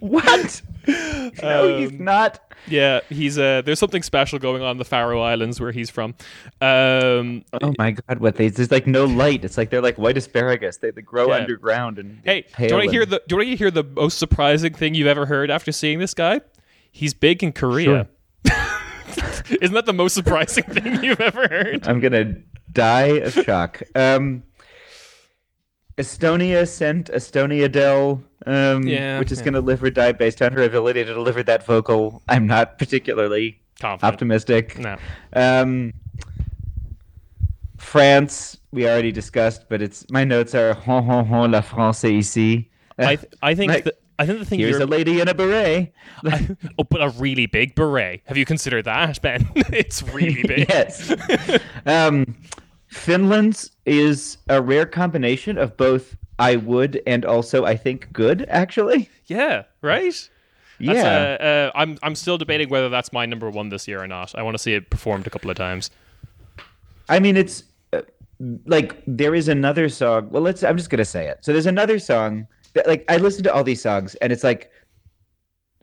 [0.00, 0.62] What?
[0.88, 2.40] no, he's Um, not.
[2.68, 3.62] Yeah, he's uh.
[3.64, 6.14] There's something special going on in the Faroe Islands where he's from.
[6.60, 8.18] Um, Oh my god!
[8.18, 8.48] What they?
[8.48, 9.44] There's like no light.
[9.44, 10.78] It's like they're like white asparagus.
[10.78, 11.34] They, they grow Yeah.
[11.42, 13.22] underground and hey, do you want to hear the?
[13.28, 16.14] Do you want to hear the most surprising thing you've ever heard after seeing this
[16.14, 16.40] guy?
[16.90, 18.08] He's big in Korea.
[19.60, 21.86] Isn't that the most surprising thing you've ever heard?
[21.86, 22.34] I'm gonna
[22.72, 23.82] die of shock.
[23.94, 24.42] Um,
[25.98, 29.44] Estonia sent Estonia Del, um, Yeah, which is yeah.
[29.46, 32.22] gonna live or die based on her ability to deliver that vocal.
[32.28, 34.12] I'm not particularly Confident.
[34.12, 34.78] optimistic.
[34.78, 34.96] No.
[35.32, 35.92] Um,
[37.78, 42.12] France, we already discussed, but it's my notes are hon hon hon la France est
[42.14, 42.70] ici.
[42.98, 45.28] I th- I think Like, that I think the thing Here's you're a lady in
[45.28, 45.92] a beret.
[46.78, 48.22] oh, but a really big beret.
[48.26, 49.48] Have you considered that, Ben?
[49.54, 50.68] it's really big.
[50.68, 51.12] yes.
[51.84, 52.34] um,
[52.96, 59.08] Finland's is a rare combination of both I would and also I think good, actually.
[59.26, 60.28] Yeah, right.
[60.78, 60.92] Yeah.
[60.92, 64.06] That's, uh, uh, I'm I'm still debating whether that's my number one this year or
[64.06, 64.34] not.
[64.34, 65.90] I want to see it performed a couple of times.
[67.08, 68.02] I mean, it's uh,
[68.66, 70.28] like there is another song.
[70.30, 70.62] Well, let's.
[70.62, 71.38] I'm just gonna say it.
[71.42, 74.70] So there's another song that, like, I listen to all these songs, and it's like,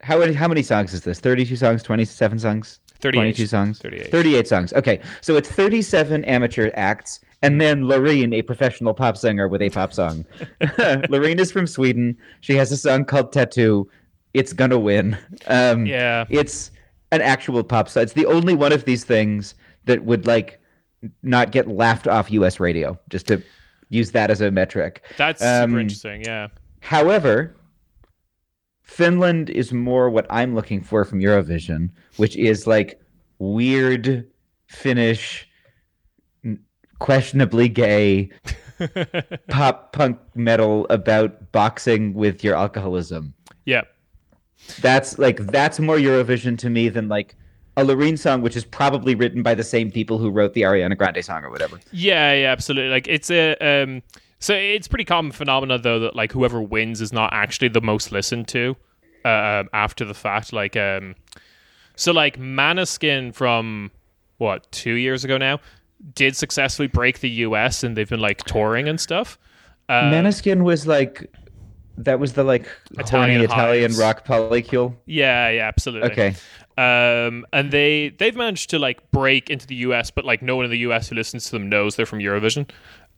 [0.02, 1.20] how how many songs is this?
[1.20, 3.22] 32 songs, 27 songs, 38.
[3.22, 4.12] 22 songs, 38.
[4.12, 4.74] 38 songs.
[4.74, 9.70] Okay, so it's 37 amateur acts, and then Loreen, a professional pop singer with a
[9.70, 10.26] pop song.
[10.62, 12.18] Loreen is from Sweden.
[12.42, 13.90] She has a song called Tattoo.
[14.34, 15.18] It's gonna win.
[15.48, 16.26] Um, Yeah.
[16.30, 16.72] it's
[17.12, 18.04] an actual pop song.
[18.04, 19.54] It's the only one of these things
[19.86, 20.60] that would like
[21.22, 22.60] not get laughed off U.S.
[22.60, 22.98] radio.
[23.10, 23.44] Just to
[23.90, 25.04] use that as a metric.
[25.18, 26.24] That's Um, super interesting.
[26.26, 26.48] Yeah.
[26.80, 27.54] However,
[28.84, 33.02] Finland is more what I'm looking for from Eurovision, which is like
[33.40, 34.28] weird
[34.68, 35.48] Finnish,
[37.00, 38.30] questionably gay
[39.50, 43.34] pop punk metal about boxing with your alcoholism.
[43.66, 43.84] Yeah.
[44.82, 47.36] That's like that's more Eurovision to me than like
[47.76, 50.98] a Loreen song, which is probably written by the same people who wrote the Ariana
[50.98, 51.80] Grande song or whatever.
[51.92, 52.90] Yeah, yeah, absolutely.
[52.90, 54.02] Like it's a um
[54.44, 58.12] so it's pretty common phenomena though that like whoever wins is not actually the most
[58.12, 58.76] listened to
[59.24, 60.52] uh, after the fact.
[60.52, 61.16] Like um
[61.96, 63.90] so like Maneskin from
[64.40, 65.62] what, 2 years ago now
[66.14, 69.40] did successfully break the US and they've been like touring and stuff.
[70.12, 71.32] Maneskin was like
[71.98, 72.68] that was the like
[72.98, 73.98] Italian horny Italian hives.
[73.98, 74.94] rock polycule.
[75.06, 76.12] yeah, yeah, absolutely.
[76.12, 76.36] Okay.
[76.76, 80.66] Um, and they they've managed to like break into the US, but like no one
[80.66, 82.70] in the US who listens to them knows they're from Eurovision.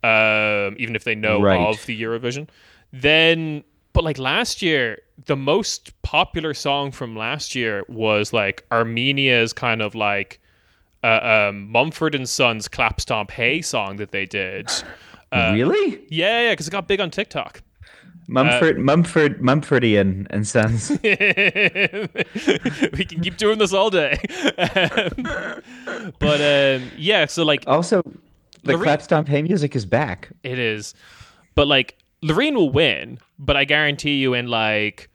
[0.05, 1.59] Um, even if they know Right.
[1.59, 2.47] of the Eurovision.
[2.93, 9.53] Then, but like last year, the most popular song from last year was like Armenia's
[9.53, 10.39] kind of like
[11.03, 14.69] uh, um, Mumford and Sons "Clap Stomp Hey" song that they did.
[15.31, 16.01] Uh, really?
[16.09, 17.61] Yeah, yeah, because it got big on TikTok.
[18.27, 20.89] Mumford, Mumford, Mumfordian and Sons.
[22.97, 24.17] we can keep doing this all day.
[25.87, 28.01] Um, but um, yeah, so like also,
[28.65, 30.29] the Loreen- clap stomp hey music is back.
[30.43, 30.93] it is,
[31.55, 35.09] but like Loreen will win, but I guarantee you, in like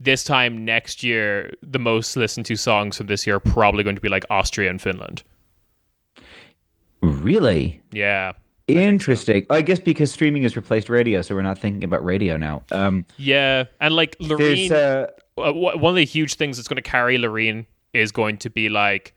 [0.00, 3.96] this time next year, the most listened to songs from this year are probably going
[3.96, 5.22] to be like Austria and Finland.
[7.02, 8.32] Really Yeah,
[8.66, 9.44] interesting.
[9.50, 12.62] I guess because streaming has replaced radio, so we're not thinking about radio now.
[12.72, 15.08] Um, yeah, and like Loreen, uh,
[15.40, 18.70] uh, one of the huge things that's going to carry Loreen is going to be
[18.70, 19.14] like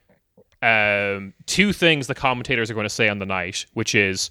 [0.62, 4.30] um, two things the commentators are going to say on the night, which is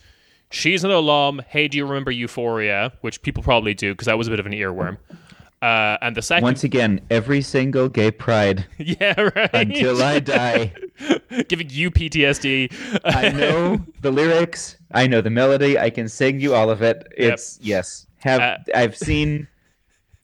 [0.52, 1.42] she's an alum.
[1.48, 2.92] Hey, do you remember Euphoria?
[3.02, 4.98] Which people probably do because that was a bit of an earworm.
[5.60, 9.50] Uh, and the second, once again every single gay pride yeah, right.
[9.54, 10.72] until I die.
[11.48, 12.72] giving you PTSD.
[13.04, 14.78] I know the lyrics.
[14.94, 15.80] I know the melody.
[15.80, 17.08] I can sing you all of it.
[17.18, 18.06] It's yes.
[18.20, 19.48] Have Uh, I've seen.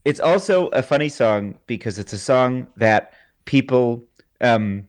[0.06, 3.14] It's also a funny song because it's a song that
[3.45, 4.04] people.
[4.41, 4.88] Um,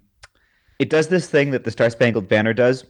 [0.78, 2.84] it does this thing that the Star Spangled Banner does,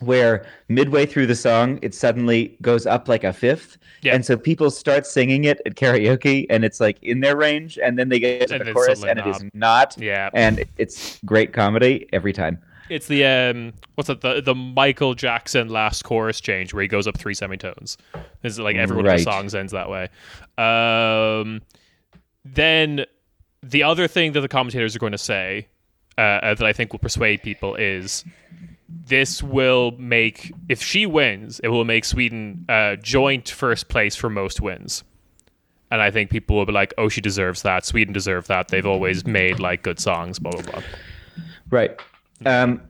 [0.00, 4.14] where midway through the song it suddenly goes up like a fifth, Yeah.
[4.14, 7.98] and so people start singing it at karaoke, and it's like in their range, and
[7.98, 9.96] then they get to And the chorus, and it is not.
[9.98, 10.30] Yeah.
[10.34, 12.58] and it's great comedy every time.
[12.88, 14.20] It's the um, what's it?
[14.22, 17.96] The the Michael Jackson last chorus change where he goes up three semitones.
[18.42, 20.08] It's like every one of the songs ends that way.
[20.58, 21.62] Um,
[22.44, 23.06] then
[23.62, 25.68] the other thing that the commentators are going to say
[26.18, 28.24] uh, that I think will persuade people is
[28.88, 34.28] this will make if she wins, it will make Sweden uh, joint first place for
[34.28, 35.04] most wins.
[35.90, 37.84] And I think people will be like, "Oh, she deserves that.
[37.84, 38.68] Sweden deserves that.
[38.68, 40.82] They've always made like good songs." Blah blah blah.
[41.70, 42.00] Right.
[42.46, 42.80] Um,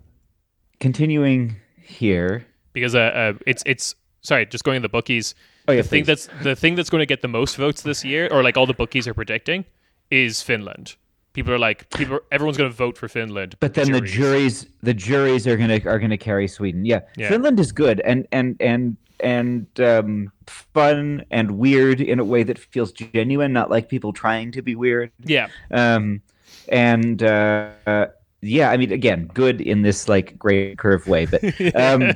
[0.80, 2.46] continuing here.
[2.72, 5.34] because uh, uh, it's it's sorry, just going to the bookies.
[5.68, 6.26] Oh, yeah, the thing please.
[6.26, 8.66] that's the thing that's going to get the most votes this year, or like all
[8.66, 9.64] the bookies are predicting,
[10.10, 10.96] is Finland.
[11.32, 13.56] People are like, people, everyone's going to vote for Finland.
[13.60, 16.84] But then the juries- juries, the juries are gonna are gonna carry Sweden.
[16.84, 17.00] Yeah.
[17.16, 17.28] Yeah.
[17.28, 22.58] Finland is good and and and and um, fun and weird in a way that
[22.58, 25.10] feels genuine, not like people trying to be weird.
[25.24, 26.20] yeah, Um,
[26.68, 28.06] and uh, uh,
[28.40, 31.40] yeah, I mean, again, good in this like great curve way, but
[31.76, 32.12] um,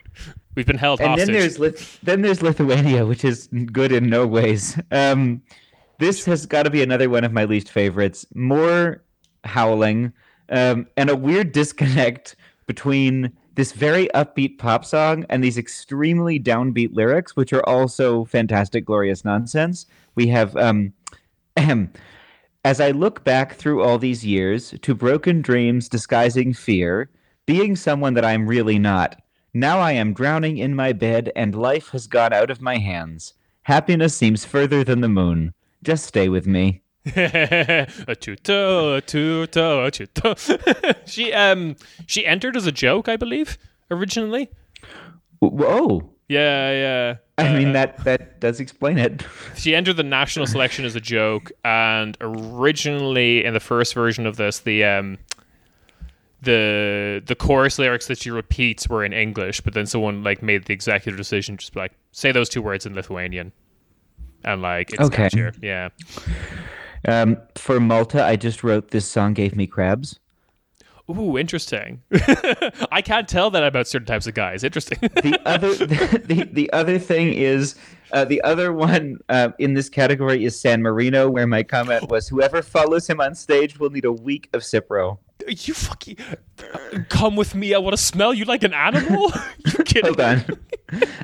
[0.54, 1.26] we've been held and hostage.
[1.28, 4.78] then there's Lith- then there's Lithuania, which is good in no ways.
[4.90, 5.40] Um,
[6.00, 8.26] this has got to be another one of my least favorites.
[8.34, 9.04] More
[9.44, 10.12] howling
[10.48, 12.36] um, and a weird disconnect
[12.66, 18.86] between this very upbeat pop song and these extremely downbeat lyrics, which are also fantastic,
[18.86, 19.86] glorious nonsense.
[20.14, 20.94] We have, um,
[22.64, 27.10] as I look back through all these years to broken dreams disguising fear,
[27.44, 29.20] being someone that I'm really not.
[29.52, 33.34] Now I am drowning in my bed and life has gone out of my hands.
[33.64, 35.52] Happiness seems further than the moon.
[35.82, 36.82] Just stay with me.
[37.16, 40.34] a tuto, a tuto, a tuto.
[41.06, 41.76] she um
[42.06, 43.56] she entered as a joke, I believe,
[43.90, 44.50] originally.
[45.40, 46.10] Whoa.
[46.28, 47.16] Yeah, yeah.
[47.38, 49.24] I mean Uh, that that does explain it.
[49.56, 54.36] she entered the national selection as a joke, and originally in the first version of
[54.36, 55.18] this, the um
[56.42, 60.64] the the chorus lyrics that she repeats were in English, but then someone like made
[60.66, 63.52] the executive decision just be like say those two words in Lithuanian,
[64.44, 65.28] and like it's Okay.
[65.28, 65.54] catchier.
[65.62, 65.88] Yeah.
[67.08, 70.18] Um, for Malta, I just wrote this song gave me crabs.
[71.10, 72.02] Ooh, interesting.
[72.92, 74.62] I can't tell that about certain types of guys.
[74.62, 74.98] Interesting.
[75.00, 77.74] the other the, the other thing is
[78.12, 82.28] uh, the other one uh, in this category is San Marino, where my comment was
[82.28, 85.18] whoever follows him on stage will need a week of Cipro.
[85.48, 86.16] you fucking
[87.08, 87.74] come with me.
[87.74, 89.32] I want to smell you like an animal.
[89.66, 90.04] you kidding?
[90.04, 90.44] Hold on,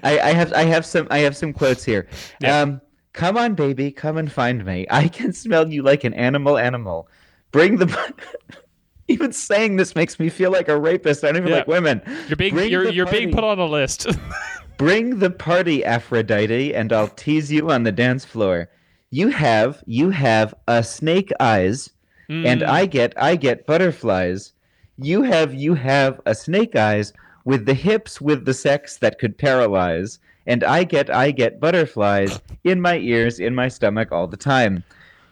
[0.03, 2.09] I, I have I have some I have some quotes here.
[2.41, 2.61] Yeah.
[2.61, 2.81] Um,
[3.17, 4.87] come on, baby, come and find me.
[4.91, 6.57] I can smell you like an animal.
[6.57, 7.09] Animal,
[7.51, 7.89] bring the.
[9.09, 11.23] Even saying this makes me feel like a rapist.
[11.23, 11.57] I don't even Yeah.
[11.59, 12.03] like women.
[12.27, 14.07] You're being Bring you're you're being put on a list.
[14.79, 18.69] Bring the party, Aphrodite, and I'll tease you on the dance floor.
[19.11, 21.89] You have, you have a snake eyes,
[22.29, 22.67] and Mm.
[22.69, 24.53] I get, I get butterflies.
[24.99, 27.13] You have, you have a snake eyes
[27.45, 32.41] with the hips with the sex that could paralyze, and I get, I get butterflies
[32.65, 34.85] in my ears, in my stomach all the time.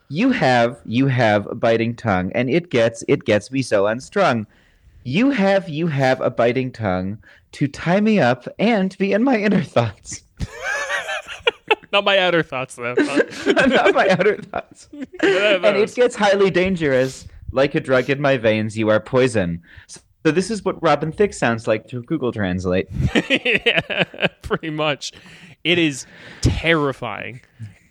[0.08, 4.46] You have, you have a biting tongue, and it gets, it gets me so unstrung.
[5.04, 7.18] You have, you have a biting tongue
[7.52, 10.22] to tie me up and be in my inner thoughts.
[11.92, 12.94] Not my outer thoughts though.
[13.46, 14.88] Not my outer thoughts.
[14.92, 17.28] and it gets highly dangerous.
[17.52, 19.62] Like a drug in my veins, you are poison.
[20.24, 22.88] So this is what Robin Thicke sounds like through Google Translate.
[23.28, 24.04] yeah,
[24.40, 25.12] pretty much.
[25.64, 26.06] It is
[26.40, 27.42] terrifying.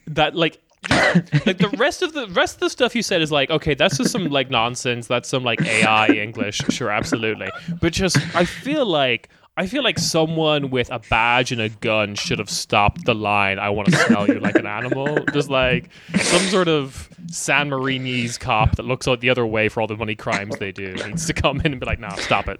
[0.08, 0.60] That like
[0.90, 3.98] like the rest of the rest of the stuff you said is like okay that's
[3.98, 7.48] just some like nonsense that's some like ai english sure absolutely
[7.80, 12.16] but just i feel like i feel like someone with a badge and a gun
[12.16, 15.18] should have stopped the line i want to smell you like an animal.
[15.34, 19.82] Just like some sort of san marinese cop that looks out the other way for
[19.82, 22.48] all the money crimes they do needs to come in and be like nah stop
[22.48, 22.60] it.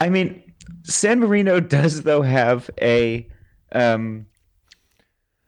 [0.00, 0.42] I mean,
[0.84, 3.26] San Marino does though have a
[3.72, 4.26] um,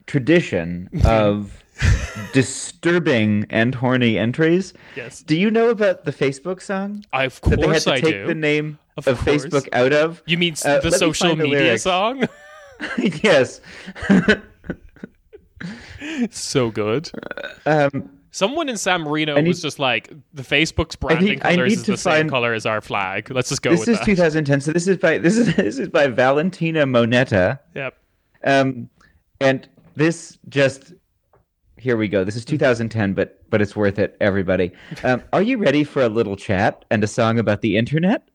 [0.06, 1.62] tradition of
[2.32, 4.72] disturbing and horny entries.
[4.96, 5.22] yes.
[5.22, 7.04] Do you know about the Facebook song?
[7.12, 8.26] I, of that they had course to i take do.
[8.26, 9.18] the name Of of.
[9.20, 10.22] Facebook out of?
[10.26, 11.82] You mean Uh, the social media lyrics.
[11.82, 12.24] song?
[13.22, 13.60] yes.
[16.30, 17.10] so good.
[17.66, 21.96] um, Someone in San Marino need- was just like, the Facebook's branding colors is the
[21.96, 23.30] same color as our flag.
[23.30, 24.04] Let's just go this is that.
[24.04, 24.60] 2010.
[24.60, 27.60] So this is by this is this is by Valentina Monetta.
[27.76, 27.96] Yep.
[28.42, 28.88] Um,
[29.40, 30.92] and this just
[31.78, 32.24] here we go.
[32.24, 34.72] This is 2010, but but it's worth it, everybody.
[35.04, 38.28] Um, are you ready for a little chat and a song about the internet?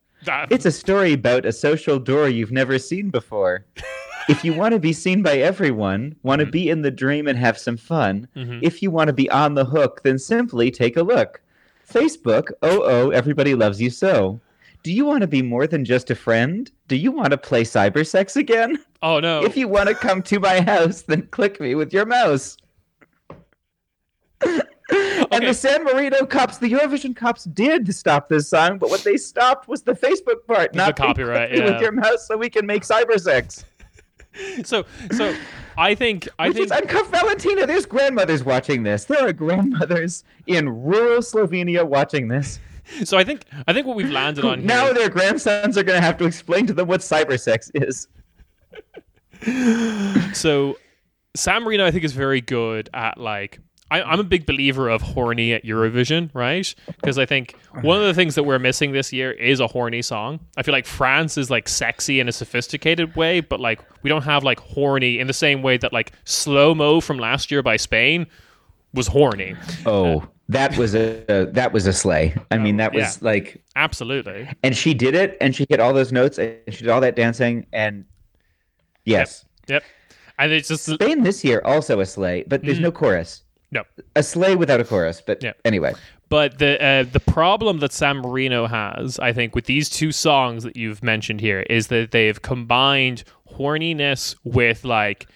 [0.49, 3.65] It's a story about a social door you've never seen before.
[4.29, 7.37] if you want to be seen by everyone, want to be in the dream and
[7.37, 8.59] have some fun, Mhm.
[8.61, 11.41] if you want to be on the hook, then simply take a look.
[11.89, 14.39] Facebook, oh oh, everybody loves you so.
[14.83, 16.71] Do you want to be more than just a friend?
[16.87, 18.77] Do you want to play cyber sex again?
[19.01, 19.43] oh no.
[19.43, 22.57] If you want to come to my house, then click me with your mouse.
[25.31, 29.17] and the San Marino cops, the Eurovision cops did stop this song, but what they
[29.17, 31.71] stopped was the Facebook part, not the copyright, yeah.
[31.71, 33.65] with your mouse so we can make cybersex.
[34.63, 35.35] so so
[35.77, 37.65] I think I Which think is Valentina.
[37.65, 39.05] There's grandmothers watching this.
[39.05, 42.59] There are grandmothers in rural Slovenia watching this.
[43.03, 46.05] so I think I think what we've landed on Now their grandsons are going to
[46.05, 48.07] have to explain to them what cybersex is.
[50.33, 50.77] So
[51.33, 53.59] San Marino I think is very good at like
[53.91, 56.73] I, I'm a big believer of horny at Eurovision, right?
[56.87, 60.01] Because I think one of the things that we're missing this year is a horny
[60.01, 60.39] song.
[60.57, 64.23] I feel like France is like sexy in a sophisticated way, but like we don't
[64.23, 67.77] have like horny in the same way that like slow mo from last year by
[67.77, 68.27] Spain
[68.93, 69.55] was horny.
[69.85, 72.35] Oh, that was a uh, that was a sleigh.
[72.51, 73.25] I mean, that was yeah.
[73.27, 74.49] like, Absolutely.
[74.63, 77.15] and she did it, and she hit all those notes, and she did all that
[77.15, 78.05] dancing, and
[79.05, 79.83] yes, Yep.
[80.39, 83.43] And it's just Spain this year also a sleigh, but there's no chorus.
[83.71, 83.83] No.
[84.15, 85.21] a sleigh without a chorus.
[85.25, 85.53] But Yeah.
[85.63, 85.93] anyway,
[86.29, 90.63] But the uh, the problem that San Marino has, I think, with these two songs
[90.63, 93.23] that you've mentioned here, is that they've combined
[93.57, 95.27] horniness with like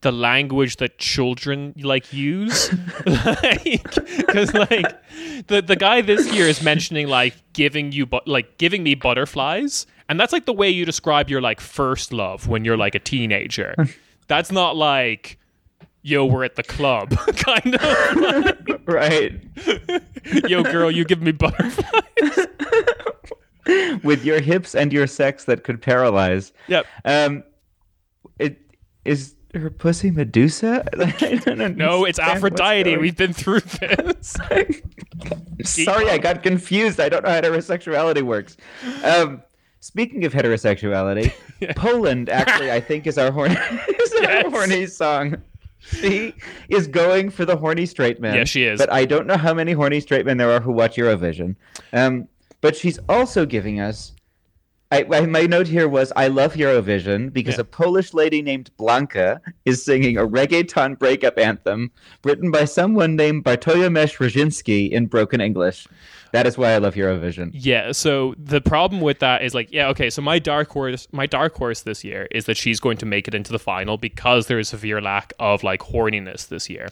[0.00, 2.70] the language that children like use.
[3.04, 4.86] Because like
[5.46, 9.86] the the guy this year is mentioning like giving you but like giving me butterflies,
[10.08, 12.98] and that's like the way you describe your like first love when you're like a
[13.00, 13.74] teenager.
[14.26, 15.38] That's not like.
[16.02, 18.80] Yo, we're at the club, kind of.
[18.86, 19.32] right.
[20.48, 22.46] Yo, girl, you give me butterflies.
[24.02, 26.52] With your hips and your sex that could paralyze.
[26.68, 26.86] Yep.
[27.04, 27.42] Um,
[28.38, 28.58] it
[29.04, 30.86] is her pussy Medusa.
[31.76, 32.96] No, it's Aphrodite.
[32.96, 34.36] We've been through this.
[35.64, 36.98] Sorry, I got confused.
[37.00, 38.56] I don't know how heterosexuality works.
[39.04, 39.42] Um,
[39.80, 41.32] speaking of heterosexuality,
[41.76, 44.44] Poland actually, I think, is our horny, is Yes.
[44.44, 45.36] our horny song.
[45.90, 46.34] She
[46.68, 48.34] is going for the horny straight man.
[48.34, 48.78] Yeah, she is.
[48.78, 51.56] But I don't know how many horny straight men there are who watch Eurovision.
[51.92, 52.28] Um,
[52.60, 54.12] but she's also giving us.
[54.90, 57.60] I, I, my note here was I love Eurovision because Yeah.
[57.60, 61.90] a Polish lady named Blanka is singing a reggaeton breakup anthem
[62.24, 65.86] written by someone named Bartolomew Roginski in broken English.
[66.32, 67.50] That is why I love Eurovision.
[67.52, 67.92] Yeah.
[67.92, 70.10] So the problem with that is like, yeah, okay.
[70.10, 73.28] So my dark horse, my dark horse this year is that she's going to make
[73.28, 76.88] it into the final because there is severe lack of like horniness this year.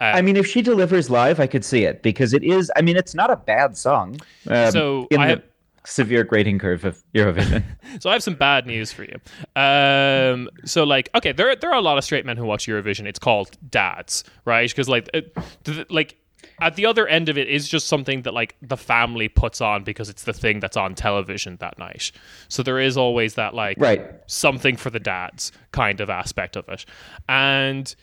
[0.00, 2.70] I mean, if she delivers live, I could see it because it is.
[2.76, 4.20] I mean, it's not a bad song.
[4.48, 5.42] Um, So I the
[5.86, 7.62] severe grading curve of Eurovision.
[8.00, 9.18] So I have some bad news for you.
[9.54, 13.06] Um, so like, okay, there there are a lot of straight men who watch Eurovision.
[13.06, 14.68] It's called dads, right?
[14.68, 15.34] Because like, it,
[15.64, 16.16] th- like
[16.60, 19.82] at the other end of it is just something that like the family puts on
[19.82, 22.12] because it's the thing that's on television that night.
[22.48, 24.04] So there is always that like right.
[24.26, 26.84] something for the dads kind of aspect of it,
[27.28, 27.94] and.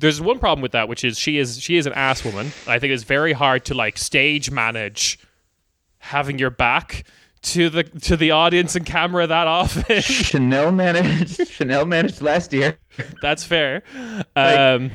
[0.00, 2.52] There's one problem with that, which is she is she is an ass woman.
[2.68, 5.18] I think it's very hard to like stage manage
[6.08, 7.04] having your back
[7.40, 10.00] to the to the audience and camera that often.
[10.02, 11.46] Chanel managed.
[11.48, 12.76] Chanel managed last year.
[13.22, 13.82] That's fair.
[14.34, 14.90] Um,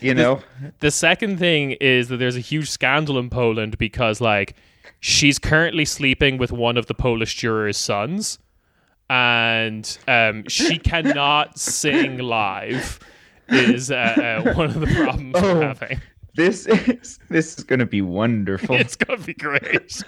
[0.00, 0.40] You know.
[0.80, 4.54] the second thing is that there's a huge scandal in Poland because like
[5.00, 8.38] she's currently sleeping with one of the Polish jurors' sons,
[9.08, 12.98] and um, she cannot sing live.
[13.48, 15.54] Is uh, uh, one of the problems Oh.
[15.54, 16.00] we're having.
[16.36, 18.74] This is this is going to be wonderful.
[18.76, 20.02] It's gonna be great.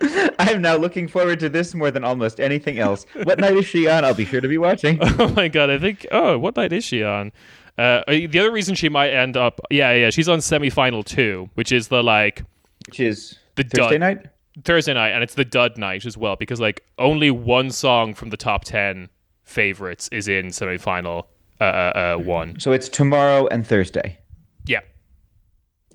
[0.38, 3.06] I'm now looking forward to this more than almost anything else.
[3.24, 4.04] What night is she on?
[4.04, 4.98] I'll be sure to be watching.
[5.20, 5.68] Oh my god!
[5.70, 6.06] I think.
[6.12, 7.32] Oh, what night is she on?
[7.76, 11.70] Uh, the other reason she might end up, yeah, yeah, she's on semifinal two, which
[11.72, 12.42] is the like
[12.86, 14.00] Which is The Thursday dud.
[14.00, 14.26] night.
[14.64, 18.30] Thursday night, and it's the dud night as well because like only one song from
[18.30, 19.08] the top ten
[19.44, 21.24] favorites is in semifinal
[21.60, 22.58] uh, uh, uh, one.
[22.60, 24.18] So it's tomorrow and Thursday.
[24.66, 24.80] Yeah,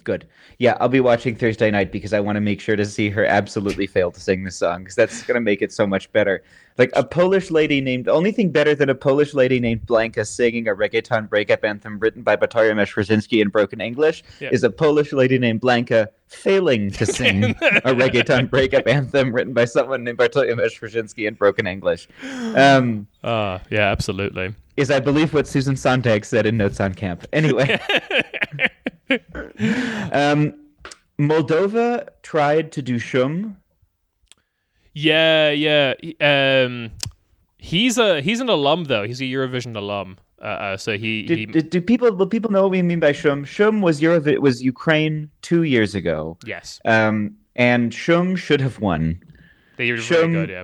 [0.04, 0.28] Good.
[0.60, 3.26] Yeah, I'll be watching Thursday night because I want to make sure to see her
[3.26, 6.44] absolutely fail to sing this song because that's going to make it so much better.
[6.78, 10.68] Like a Polish lady named, only thing better than a Polish lady named Blanka singing
[10.68, 14.50] a reggaeton breakup anthem written by Bartolomew Rosinski in broken English Yeah.
[14.52, 19.66] is a Polish lady named Blanka failing to sing a reggaeton breakup anthem written by
[19.66, 22.08] someone named Bartolomew Rosinski in broken English.
[22.56, 24.56] Um, uh, yeah, absolutely.
[24.76, 27.26] is I believe what Susan Sontag said in Notes on Camp.
[27.34, 27.80] Anyway,
[30.12, 30.54] um,
[31.20, 33.58] Moldova tried to do Shum.
[34.94, 35.94] Yeah, yeah.
[36.22, 36.92] Um,
[37.58, 39.04] he's a he's an alum though.
[39.04, 40.18] He's a Eurovision alum.
[40.42, 43.00] Uh, uh, so he, Did, he did, do people will people know what we mean
[43.00, 43.46] by Shum?
[43.46, 49.22] Shum was Eurovi- was Ukraine two years ago, yes, um, and Shum should have won.
[49.78, 50.50] they were really Shum- good.
[50.50, 50.64] Yeah,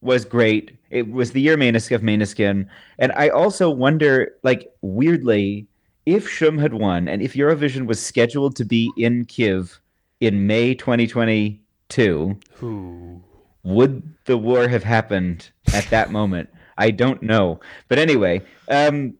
[0.00, 0.70] Was great.
[0.90, 2.68] It was the year Maneskin of Maneskin,
[2.98, 5.66] and I also wonder, like weirdly,
[6.06, 9.80] if Shum had won, and if Eurovision was scheduled to be in Kiev
[10.20, 12.38] in May 2022.
[12.54, 13.22] Who?
[13.64, 16.48] would the war have happened at that moment?
[16.78, 17.60] I don't know.
[17.86, 19.14] But anyway, um,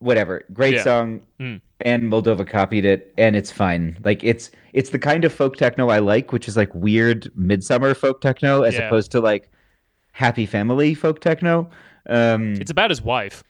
[0.00, 0.44] whatever.
[0.52, 0.82] Great Yeah.
[0.82, 1.60] song, Mm.
[1.82, 3.96] and Moldova copied it, and it's fine.
[4.04, 7.94] Like it's it's the kind of folk techno I like, which is like weird midsummer
[7.94, 8.86] folk techno, as Yeah.
[8.88, 9.48] opposed to like
[10.12, 11.70] happy family folk techno.
[12.08, 13.42] Um, It's about his wife.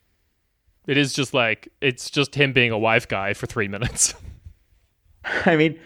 [0.86, 4.14] It is just like it's just him being a wife guy for three minutes.
[5.44, 5.78] I mean,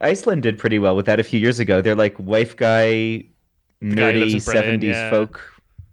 [0.00, 1.80] Iceland did pretty well with that a few years ago.
[1.80, 3.24] They're like wife guy,
[3.80, 5.10] guy who lives nerdy seventies yeah.
[5.10, 5.40] folk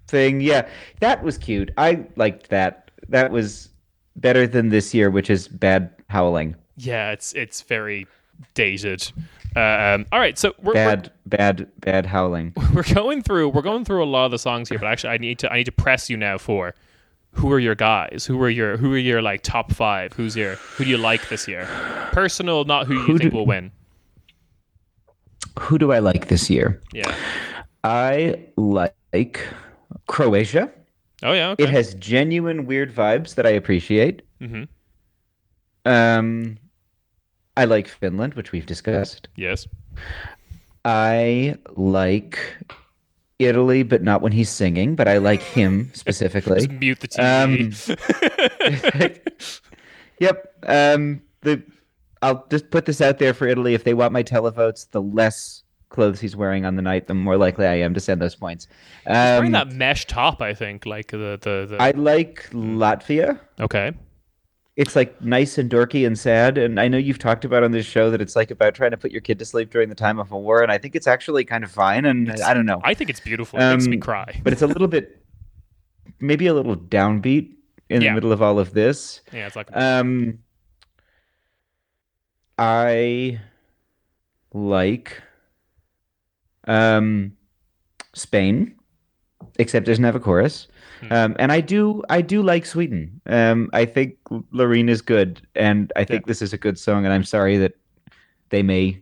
[0.08, 0.42] thing.
[0.42, 0.68] Yeah,
[1.00, 1.72] that was cute.
[1.78, 2.92] I liked that.
[3.10, 3.70] That was
[4.16, 6.56] better than this year, which is bad howling.
[6.78, 8.08] yeah, it's it's very
[8.54, 9.12] dated.
[9.56, 12.54] Um, all right, so we're, we're Bad, bad, bad howling.
[12.74, 15.18] we're going through we're going through a lot of the songs here, but actually, I
[15.18, 16.76] need to I need to press you now for
[17.36, 18.26] who are your guys?
[18.26, 20.14] Who are your who are your like top five?
[20.14, 21.66] Who's your who do you like this year?
[22.12, 23.72] Personal, not who you Who think do- will win.
[25.60, 26.82] Who do I like this year?
[26.94, 27.14] Yeah.
[27.84, 29.48] I like
[30.08, 30.72] Croatia.
[31.24, 31.50] Oh yeah.
[31.52, 31.64] Okay.
[31.64, 34.22] It has genuine weird vibes that I appreciate.
[34.40, 34.64] hmm
[35.86, 36.58] Um,
[37.56, 39.28] I like Finland, which we've discussed.
[39.38, 39.68] Yes.
[40.84, 42.40] I like
[43.40, 44.96] Italy, but not when he's singing.
[44.96, 46.60] But I like him specifically.
[46.68, 49.20] Just mute the Um, TV.
[50.20, 50.54] yep.
[50.68, 51.62] Um, the
[52.22, 53.74] I'll just put this out there for Italy.
[53.74, 57.38] If they want my televotes, the less clothes he's wearing on the night, the more
[57.38, 58.68] likely I am to send those points.
[59.06, 63.40] um Wearing Um, that mesh top, I think, like the the, the I like Latvia.
[63.60, 63.92] okay.
[64.76, 66.58] It's like nice and dorky and sad.
[66.58, 68.98] And I know you've talked about on this show that it's like about trying to
[68.98, 70.62] put your kid to sleep during the time of a war.
[70.62, 72.04] And I think it's actually kind of fine.
[72.06, 72.82] And I don't know.
[72.84, 73.58] I think it's beautiful.
[73.58, 74.42] It makes me Um, cry.
[74.44, 75.24] but it's a little bit,
[76.20, 77.54] maybe a little downbeat
[77.90, 78.10] in Yeah.
[78.10, 79.22] the middle of all of this.
[79.32, 80.40] Yeah, it's like Um,
[82.58, 83.40] I
[84.54, 85.22] like
[86.68, 87.34] um
[88.14, 88.76] Spain,
[89.60, 90.68] except doesn't have a chorus.
[91.08, 91.14] Hmm.
[91.14, 93.22] Um, and I do, I do like Sweden.
[93.26, 94.18] Um, I think
[94.54, 97.06] Loreen is good, and I think this is a good song.
[97.06, 97.74] And I'm sorry that
[98.50, 99.02] they may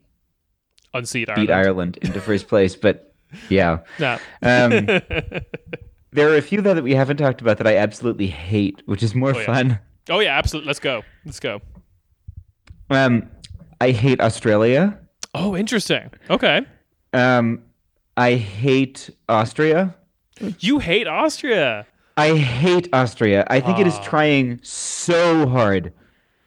[0.94, 1.52] unseat beat Ireland.
[1.52, 3.14] Ireland into first place, but
[3.50, 3.80] yeah.
[4.00, 4.18] Nah.
[4.42, 4.86] Um,
[6.12, 9.02] there are a few though that we haven't talked about that I absolutely hate, which
[9.04, 9.46] is more Oh, yeah.
[9.46, 9.80] fun.
[10.10, 10.68] oh yeah, absolutely.
[10.68, 11.04] Let's go.
[11.26, 11.62] Let's go.
[12.90, 13.30] Um,
[13.82, 15.00] I hate Australia.
[15.34, 16.12] Oh, interesting.
[16.30, 16.62] Okay.
[17.12, 17.64] Um,
[18.18, 19.96] I hate Austria.
[20.60, 21.88] You hate Austria.
[22.18, 23.46] I hate Austria.
[23.50, 24.04] I think it is Ah.
[24.04, 25.92] trying so hard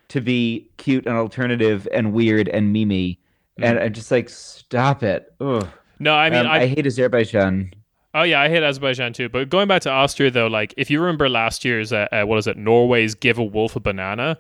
[0.09, 3.19] to be cute and alternative and weird and mimi,
[3.59, 5.33] and I'm just like, stop it.
[5.41, 5.67] Ugh.
[5.99, 7.73] No, I mean Um, I, I, hate Azerbaijan.
[8.15, 9.29] Oh yeah, I hate Azerbaijan too.
[9.29, 12.39] But going back to Austria though, like if you remember last year's uh, uh, what
[12.39, 14.39] is it, Norway's give a wolf a banana.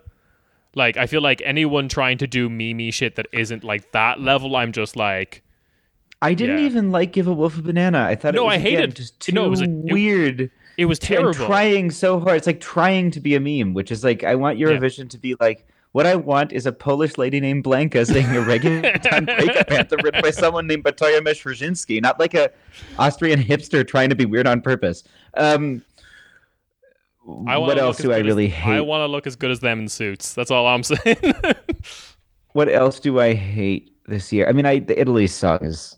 [0.74, 4.54] Like I feel like anyone trying to do mimi shit that isn't like that level,
[4.56, 5.42] I'm just like,
[6.22, 6.66] I didn't Yeah.
[6.66, 8.02] even like Give a Wolf a Banana.
[8.04, 10.40] I thought No, it was I hated- again, just too no, it was a- weird.
[10.42, 10.50] it
[10.84, 11.28] was terrible.
[11.28, 12.36] and trying so hard.
[12.36, 15.34] It's like trying to be a meme, which is like I want Eurovision to be
[15.40, 20.00] like what I want is a Polish lady named Blanka singing a reggaeton breakup anthem
[20.04, 22.50] written by someone named Batoya Meshrzynski, not like a
[22.98, 25.04] Austrian hipster trying to be weird on purpose.
[25.34, 25.82] Um,
[27.24, 28.74] what else do I good as- really hate?
[28.76, 30.34] I want to look as good as them in suits.
[30.34, 31.16] That's all I'm saying.
[32.52, 34.46] What else do I hate this year?
[34.48, 35.96] I mean, I the Italy song is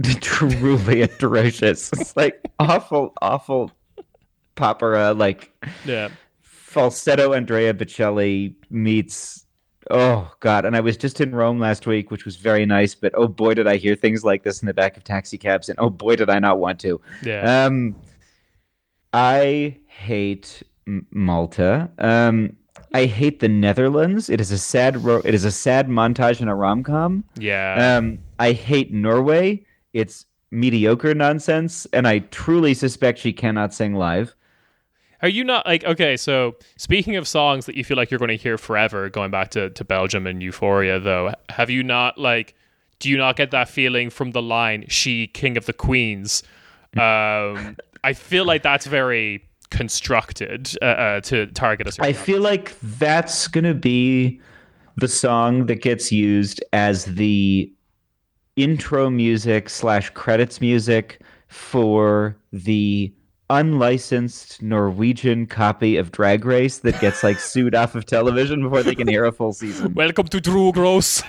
[0.20, 1.90] truly atrocious.
[1.92, 3.72] It's like awful, awful
[4.58, 5.52] popera, like
[5.84, 6.08] yeah.
[6.42, 9.46] falsetto Andrea Bocelli meets
[9.90, 10.64] oh god.
[10.66, 13.54] And i was just in rome last week which was very nice but oh boy
[13.54, 16.16] did i hear things like this in the back of taxi cabs and oh boy
[16.16, 17.00] did i not want to.
[17.22, 17.64] Yeah.
[17.64, 17.96] um
[19.14, 21.90] i hate M- malta.
[21.98, 22.56] Um
[22.94, 24.28] i hate the netherlands.
[24.28, 27.24] It is a sad ro- it is a sad montage in a rom-com.
[27.38, 27.96] Yeah.
[27.96, 29.64] um i hate norway.
[29.94, 34.34] It's mediocre nonsense and i truly suspect she cannot sing live
[35.22, 36.16] Are you not like okay?
[36.16, 39.50] So speaking of songs that you feel like you're going to hear forever, going back
[39.50, 42.54] to, to Belgium and Euphoria, though, have you not like?
[43.00, 46.42] Do you not get that feeling from the line "She King of the Queens"?
[46.96, 52.08] Um, I feel like that's very constructed uh, uh, to target a certain.
[52.08, 54.40] I feel like that's gonna be
[54.96, 57.72] the song that gets used as the
[58.56, 63.12] intro music slash credits music for the
[63.50, 68.94] unlicensed Norwegian copy of Drag Race that gets like sued off of television before they
[68.94, 69.94] can air a full season.
[69.94, 71.22] Welcome to Drew Gross.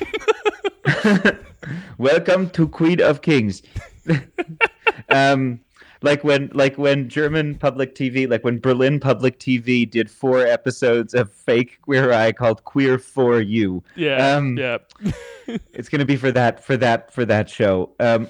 [1.98, 3.62] Welcome to Queen of Kings.
[5.10, 5.60] um,
[6.02, 11.14] like when, like when German public TV, like when Berlin public TV did four episodes
[11.14, 13.84] of fake Queer Eye called Queer for You.
[13.96, 14.78] yeah, Um, yeah.
[15.74, 17.92] It's gonna be for that, for that, for that show.
[18.00, 18.28] Um,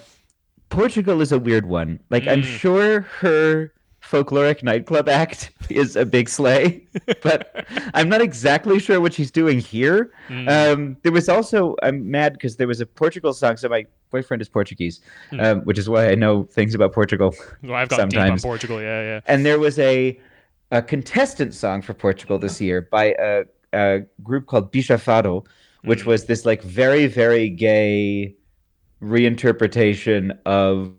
[0.69, 1.99] Portugal is a weird one.
[2.09, 2.59] Like I'm Mm.
[2.59, 3.73] sure her
[4.09, 6.83] folkloric nightclub act is a big sleigh,
[7.21, 10.11] but I'm not exactly sure what she's doing here.
[10.29, 10.49] Mm.
[10.49, 13.57] Um, there was also I'm mad because there was a Portugal song.
[13.57, 15.39] So my boyfriend is Portuguese, Hmm.
[15.39, 17.35] um, which is why I know things about Portugal.
[17.63, 18.41] Well, I've got deep on sometimes.
[18.41, 18.81] Portugal.
[18.81, 19.19] Yeah, yeah.
[19.27, 20.19] And there was a
[20.71, 23.43] a contestant song for Portugal this year by a,
[23.73, 25.45] a group called Bichafado,
[25.83, 26.09] which Hmm.
[26.09, 28.35] was this like very very gay
[29.01, 30.93] reinterpretation of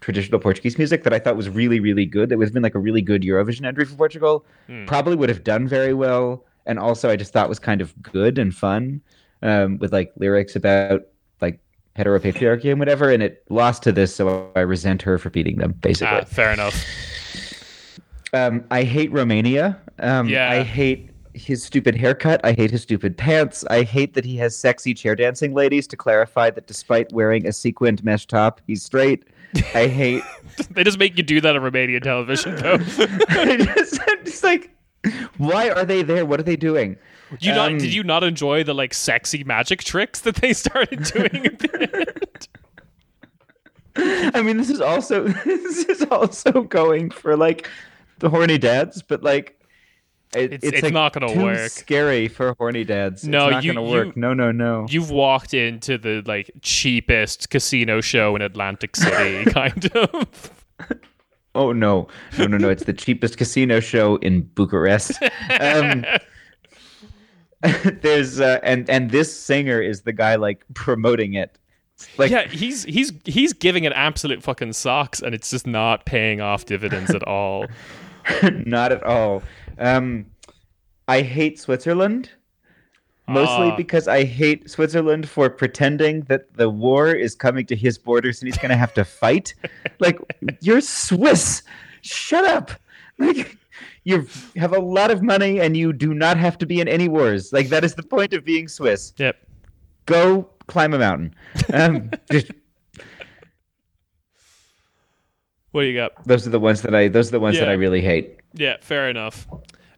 [0.00, 2.28] traditional Portuguese music that I thought was really really good.
[2.28, 4.44] That was been like a really good Eurovision entry for Portugal.
[4.66, 4.86] Hmm.
[4.86, 8.38] Probably would have done very well, and also I just thought was kind of good
[8.38, 9.00] and fun
[9.42, 11.02] um, with like lyrics about
[11.40, 11.60] like
[11.96, 13.10] heteropatriarchy and whatever.
[13.10, 16.18] And it lost to this, so I resent her for beating them basically.
[16.18, 16.84] Ah, fair enough.
[18.32, 19.80] Um, I hate Romania.
[20.00, 20.50] Um, Yeah.
[20.50, 22.40] I hate his stupid haircut.
[22.44, 23.64] I hate his stupid pants.
[23.70, 27.52] I hate that he has sexy chair dancing ladies to clarify that despite wearing a
[27.52, 29.24] sequined mesh top, he's straight.
[29.74, 30.22] I hate.
[30.70, 32.74] They just make you do that on Romanian television, though.
[33.28, 34.70] I just, I'm just like,
[35.38, 36.24] why are they there?
[36.24, 36.96] What are they doing?
[37.40, 41.02] you not Um, did you not enjoy the like sexy magic tricks that they started
[41.04, 42.48] doing at the
[43.96, 44.34] end?
[44.34, 47.68] I mean, this is also this is also going for like
[48.18, 49.58] the horny dads, but like
[50.36, 51.70] it- It's- it's like, not gonna too work.
[51.70, 53.26] Scary for horny dads.
[53.26, 54.06] No, it's not you- gonna work.
[54.08, 54.86] you- no, no, no.
[54.88, 60.50] You've walked into the like cheapest casino show in Atlantic City, kind of.
[61.54, 62.68] Oh no, no, no, no!
[62.68, 65.12] It's the cheapest casino show in Bucharest.
[65.60, 66.04] Um,
[68.02, 71.56] there's uh, and and this singer is the guy like promoting it.
[72.18, 76.40] Like yeah, he's he's he's giving it absolute fucking socks, and it's just not paying
[76.40, 77.66] off dividends at all.
[78.66, 79.42] not at all.
[79.78, 80.26] Um,
[81.08, 82.30] I hate Switzerland.
[83.26, 83.76] Mostly Ah.
[83.76, 88.48] because I hate Switzerland for pretending that the war is coming to his borders and
[88.48, 89.54] he's going to have to fight.
[89.98, 90.18] like,
[90.60, 91.62] you're Swiss.
[92.02, 92.70] Shut up.
[93.18, 93.56] Like,
[94.04, 97.08] you have a lot of money and you do not have to be in any
[97.08, 97.50] wars.
[97.50, 99.14] Like, that is the point of being Swiss.
[99.16, 99.36] Yep.
[100.04, 101.34] Go climb a mountain.
[101.72, 102.50] Um, just,
[105.70, 106.12] What do you got?
[106.26, 107.08] those are the ones that I.
[107.08, 108.38] Those are the ones that I really hate.
[108.54, 109.46] Yeah, fair enough.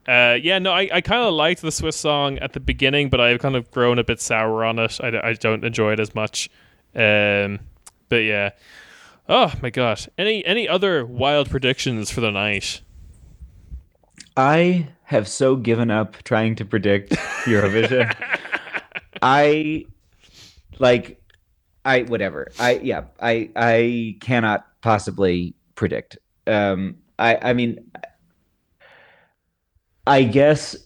[0.09, 3.21] Uh, yeah, no, I, I kind of liked the Swiss song at the beginning, but
[3.21, 4.99] I've kind of grown a bit sour on it.
[5.03, 6.49] I, I don't enjoy it as much.
[6.95, 7.61] Um,
[8.09, 8.51] but yeah.
[9.29, 10.09] Oh my gosh.
[10.17, 12.81] Any any other wild predictions for the night?
[14.37, 17.11] I have so given up trying to predict
[17.45, 18.15] Eurovision.
[19.23, 19.87] I
[20.79, 21.21] like
[21.85, 22.53] I whatever.
[22.61, 26.19] I yeah, I I cannot possibly predict.
[26.47, 27.91] Um I I mean
[30.07, 30.77] I guess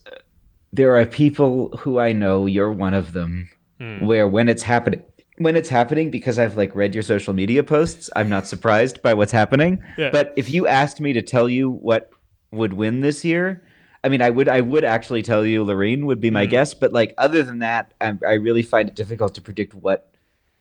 [0.73, 3.49] there are people who I know you're one of them
[3.79, 4.05] Hmm.
[4.05, 5.03] where when it's happening
[5.39, 9.15] when it's happening because I've like read your social media posts, I'm not surprised by
[9.15, 9.83] what's happening.
[9.97, 10.11] Yeah.
[10.11, 12.11] But if you asked me to tell you what
[12.53, 13.63] would win this year,
[14.05, 16.51] I mean, I would I would actually tell you Loreen would be my Mhm.
[16.51, 16.75] guess.
[16.75, 20.13] But like other than that, I, I really find it difficult to predict what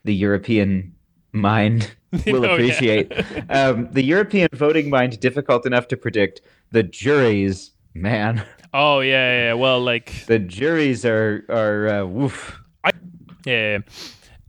[0.05, 0.93] the European
[1.33, 1.91] mind
[2.25, 2.53] will Oh, yeah.
[2.53, 3.11] appreciate.
[3.49, 6.39] um, the European voting mind difficult enough to predict.
[6.71, 7.71] The juries,
[8.01, 9.53] man, Oh yeah, yeah, yeah.
[9.53, 12.59] Well, like the juries are are uh, woof.
[13.45, 13.79] Yeah.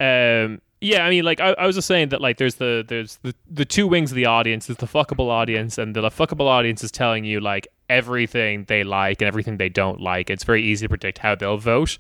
[0.01, 3.18] Um yeah, I mean like I, I was just saying that like there's the there's
[3.22, 6.82] the, the two wings of the audience, there's the fuckable audience and the fuckable audience
[6.82, 10.28] is telling you like everything they like and everything they don't like.
[10.28, 11.96] It's very easy to predict how they'll vote.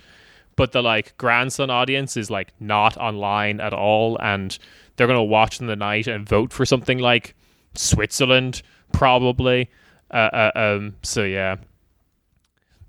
[0.56, 4.58] But the like grandson audience is like not online at all and
[4.96, 7.34] they're gonna watch in the night and vote for something like
[7.74, 9.70] Switzerland, probably.
[10.10, 11.56] Uh, uh, um so yeah.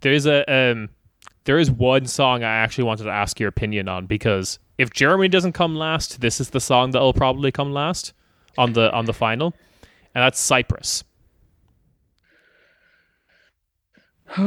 [0.01, 0.89] There's a um
[1.45, 5.27] there is one song I actually wanted to ask your opinion on because if Germany
[5.27, 8.13] doesn't come last, this is the song that'll probably come last
[8.57, 9.53] on the on the final,
[10.15, 11.03] and that's Cyprus.
[14.37, 14.45] what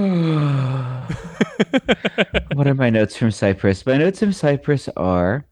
[2.66, 3.84] are my notes from Cyprus?
[3.84, 5.44] My notes from Cyprus are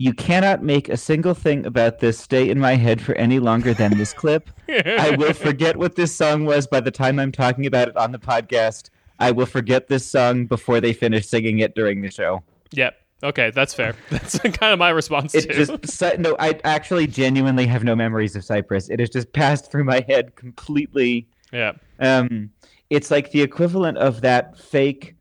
[0.00, 3.74] you cannot make a single thing about this stay in my head for any longer
[3.74, 4.48] than this clip.
[4.66, 8.10] I will forget what this song was by the time I'm talking about it on
[8.10, 8.88] the podcast.
[9.18, 12.42] I will forget this song before they finish singing it during the show.
[12.72, 12.94] Yep.
[13.22, 13.94] Okay, that's fair.
[14.10, 15.64] That's kind of my response It too.
[15.66, 18.88] just no, I actually genuinely have no memories of Cyprus.
[18.88, 21.28] It has just passed through my head completely.
[21.52, 21.72] yeah.
[21.98, 22.48] Um,
[22.88, 25.16] it's like the equivalent of that fake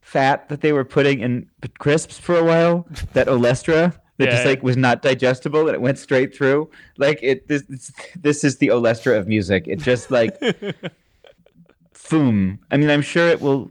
[0.00, 1.48] fat that they were putting in
[1.78, 2.88] crisps for a while.
[3.12, 6.70] That Olestra that Yeah, just like was not digestible and it went straight through.
[6.96, 9.64] Like it, this, this, this is the Olestra of music.
[9.66, 10.38] It just like,
[12.10, 12.58] boom.
[12.70, 13.70] I mean, I'm sure it will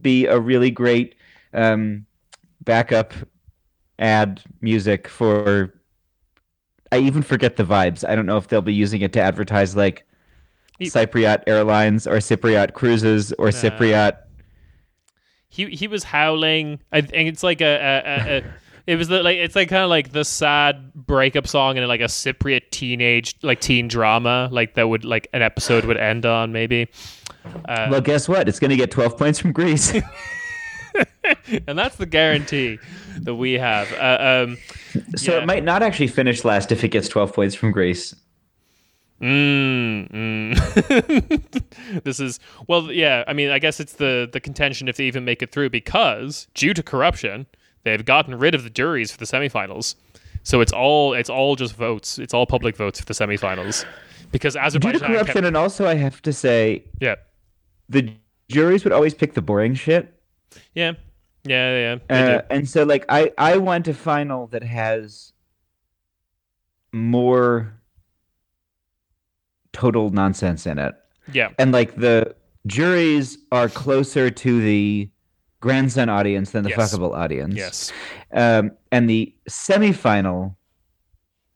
[0.00, 1.14] be a really great
[1.54, 2.06] um,
[2.62, 3.12] backup
[3.98, 5.74] ad music for.
[6.92, 8.08] I even forget the vibes.
[8.08, 10.04] I don't know if they'll be using it to advertise like
[10.78, 14.16] He- Cypriot Airlines or Cypriot Cruises or Cypriot.
[15.48, 16.80] He he was howling.
[16.92, 18.42] I think it's like a, a, a, a
[18.90, 22.00] it was the, like it's like kind of like the sad breakup song in like
[22.00, 26.50] a Cypriot teenage like teen drama like that would like an episode would end on
[26.50, 26.88] maybe.
[27.66, 28.48] Uh, Well, guess what?
[28.48, 29.92] It's going to get 12 points from Greece.
[31.66, 32.78] and that's the guarantee
[33.20, 33.92] that we have.
[33.92, 34.58] Uh, um,
[35.14, 35.42] so Yeah.
[35.42, 38.14] it might not actually finish last if it gets 12 points from Greece.
[39.22, 42.02] Mm, mm.
[42.04, 43.22] this is well, yeah.
[43.28, 46.48] I mean, I guess it's the the contention if they even make it through because
[46.54, 47.46] due to corruption,
[47.84, 49.94] they've gotten rid of the juries for the semifinals.
[50.42, 52.18] So it's all it's all just votes.
[52.18, 53.84] It's all public votes for the semifinals
[54.32, 57.16] because Due to Azerbaijan corruption, kept, and also I have to say, yeah
[57.88, 58.14] the
[58.48, 60.14] juries would always pick the boring shit.
[60.74, 60.92] yeah
[61.44, 65.32] yeah yeah Uh, and so like I I want a final that has
[66.92, 67.74] more
[69.72, 70.94] total nonsense in it.
[71.32, 72.34] yeah And like the
[72.66, 75.10] juries are closer to the
[75.60, 76.78] grandson audience than the Yes.
[76.78, 77.54] fuckable audience.
[77.54, 77.92] yes
[78.32, 80.54] Um and the semifinal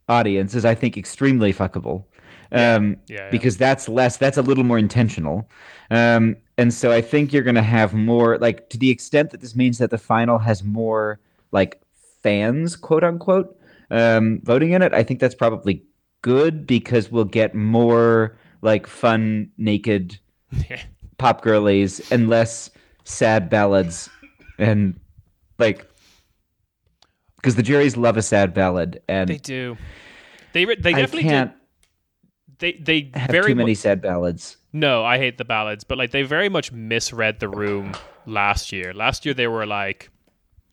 [0.08, 2.04] audience is I think extremely fuckable.
[2.52, 3.30] Um yeah, yeah.
[3.30, 5.48] because that's less that's a little more intentional
[5.90, 9.40] um and so i think you're going to have more like to the extent that
[9.40, 11.18] this means that the final has more
[11.52, 11.80] like
[12.22, 13.58] fans quote unquote
[13.90, 15.82] um voting in it i think that's probably
[16.22, 20.18] good because we'll get more like fun naked
[21.18, 22.70] pop girlies and less
[23.04, 24.08] sad ballads
[24.58, 24.98] and
[25.58, 25.86] like
[27.36, 29.76] because the juries love a sad ballad and they do
[30.52, 31.52] they they definitely can't
[32.58, 35.84] did they they have very too many mu- sad ballads No, I hate the ballads,
[35.84, 37.92] but like they very much misread the room
[38.26, 38.92] last year.
[38.92, 40.10] Last year they were like,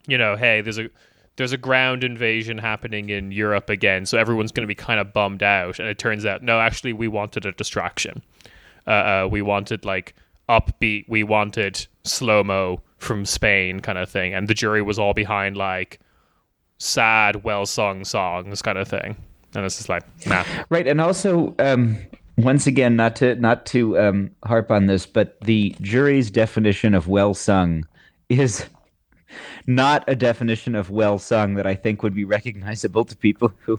[0.08, 0.90] you know, hey, there's a
[1.38, 5.14] there's a ground invasion happening in Europe again, so everyone's going to be kind of
[5.14, 5.80] bummed out.
[5.80, 8.22] And it turns out, no, actually, we wanted a distraction.
[8.88, 10.16] Uh, uh, we wanted like
[10.52, 11.06] upbeat.
[11.08, 14.34] We wanted slow mo from Spain, kind of thing.
[14.34, 16.00] And the jury was all behind like
[16.78, 19.16] sad, well sung songs, kind of thing.
[19.56, 20.44] And it's just like, nah.
[20.70, 21.98] Right, and also um,
[22.38, 27.08] once again, not to not to um, harp on this, but the jury's definition of
[27.08, 27.86] well sung
[28.30, 28.66] is
[29.68, 33.78] not a definition of well sung that I think would be recognizable to people who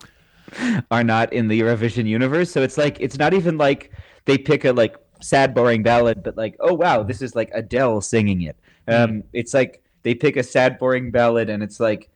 [0.90, 2.50] are not in the Eurovision universe.
[2.50, 3.90] So it's like it's not even like
[4.26, 8.00] they pick a like sad, boring ballad, but like, oh wow, this is like Adele
[8.00, 8.56] singing it.
[8.88, 12.08] Um, It's like they pick a sad, boring ballad, and it's like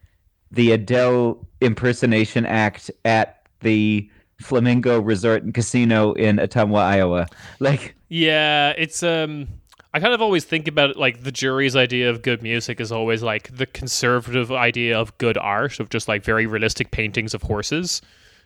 [0.51, 7.27] the Adele impersonation act at the Flamingo Resort and Casino in Ottumwa, Iowa.
[7.61, 9.49] Like, Yeah, it's um
[9.95, 12.93] I kind of always think about it like the jury's idea of good music is
[12.93, 17.43] always like the conservative idea of good art of just like very realistic paintings of
[17.43, 18.03] horses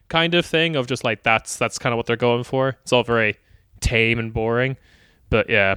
[0.09, 2.77] kind of thing of just like that's that's kind of what they're going for.
[2.83, 3.37] It's all very
[3.81, 4.77] tame and boring.
[5.29, 5.77] But yeah,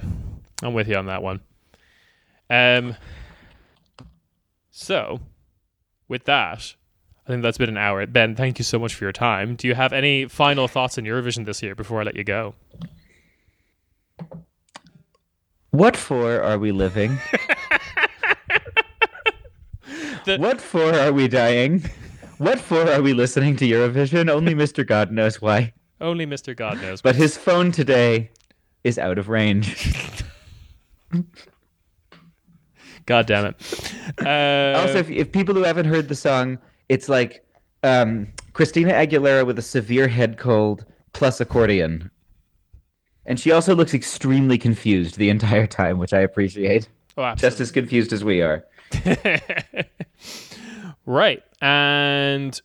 [0.62, 1.40] I'm with you on that one.
[2.50, 2.96] Um
[4.70, 5.20] so
[6.08, 6.74] with that,
[7.26, 8.06] I think that's been an hour.
[8.06, 9.56] Ben, thank you so much for your time.
[9.56, 12.54] Do you have any final thoughts on Eurovision this year before I let you go?
[15.70, 17.18] what for are we living?
[20.24, 21.84] The- what for are we dying?
[22.38, 24.30] What for are we listening to Eurovision?
[24.30, 24.86] Only Mr.
[24.86, 25.74] God knows why.
[26.04, 26.54] Only Mr.
[26.54, 27.00] God knows.
[27.00, 28.30] But his phone today
[28.84, 29.90] is out of range.
[33.06, 33.94] God damn it.
[34.24, 36.58] Uh, also, if, if people who haven't heard the song,
[36.90, 37.42] it's like
[37.82, 40.84] um, Christina Aguilera with a severe head cold
[41.14, 42.10] plus accordion.
[43.24, 46.86] And she also looks extremely confused the entire time, which I appreciate.
[47.16, 48.62] oh, Just as confused as we are.
[51.06, 51.42] right.
[51.62, 52.60] And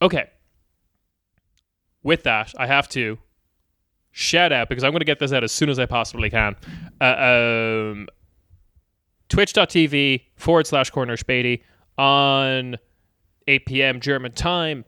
[0.00, 0.30] okay.
[2.02, 3.18] With that, I have to
[4.12, 6.56] shout out because I'm going to get this out as soon as I possibly can.
[7.00, 7.04] Uh,
[7.94, 8.08] um,
[9.28, 11.62] Twitch.tv forward slash Corner Späti
[11.98, 12.76] on
[13.46, 14.00] 8 p.m.
[14.00, 14.84] German time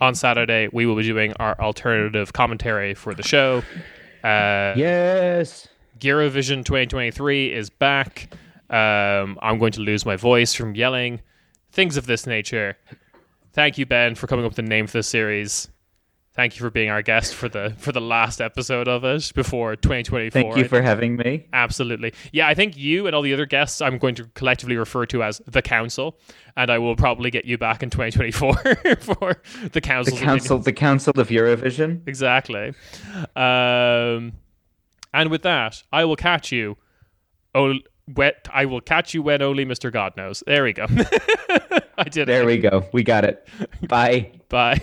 [0.00, 0.68] on Saturday.
[0.72, 3.62] We will be doing our alternative commentary for the show.
[4.24, 5.68] Uh, Yes.
[6.00, 8.32] Eurovision 2023 is back.
[8.70, 11.20] Um, I'm going to lose my voice from yelling.
[11.70, 12.76] Things of this nature.
[13.52, 15.68] Thank you, Ben, for coming up with the name for this series.
[16.34, 19.76] Thank you for being our guest for the for the last episode of it before
[19.76, 20.30] 2024.
[20.30, 21.46] Thank you for having me.
[21.52, 22.14] Absolutely.
[22.32, 25.22] Yeah, I think you and all the other guests I'm going to collectively refer to
[25.22, 26.18] as the council,
[26.56, 28.54] and I will probably get you back in 2024
[29.00, 32.00] for the The council's council, the council of Eurovision.
[32.08, 32.72] Exactly.
[33.36, 34.32] Um,
[35.12, 36.78] and with that, I will catch you.
[37.54, 37.74] Oh,
[38.08, 38.48] wet!
[38.50, 39.92] I will catch you when only Mr.
[39.92, 40.42] God knows.
[40.46, 40.86] There we go.
[41.98, 42.46] I did There it.
[42.46, 42.88] we go.
[42.94, 43.46] We got it.
[43.86, 44.32] Bye.
[44.48, 44.80] Bye.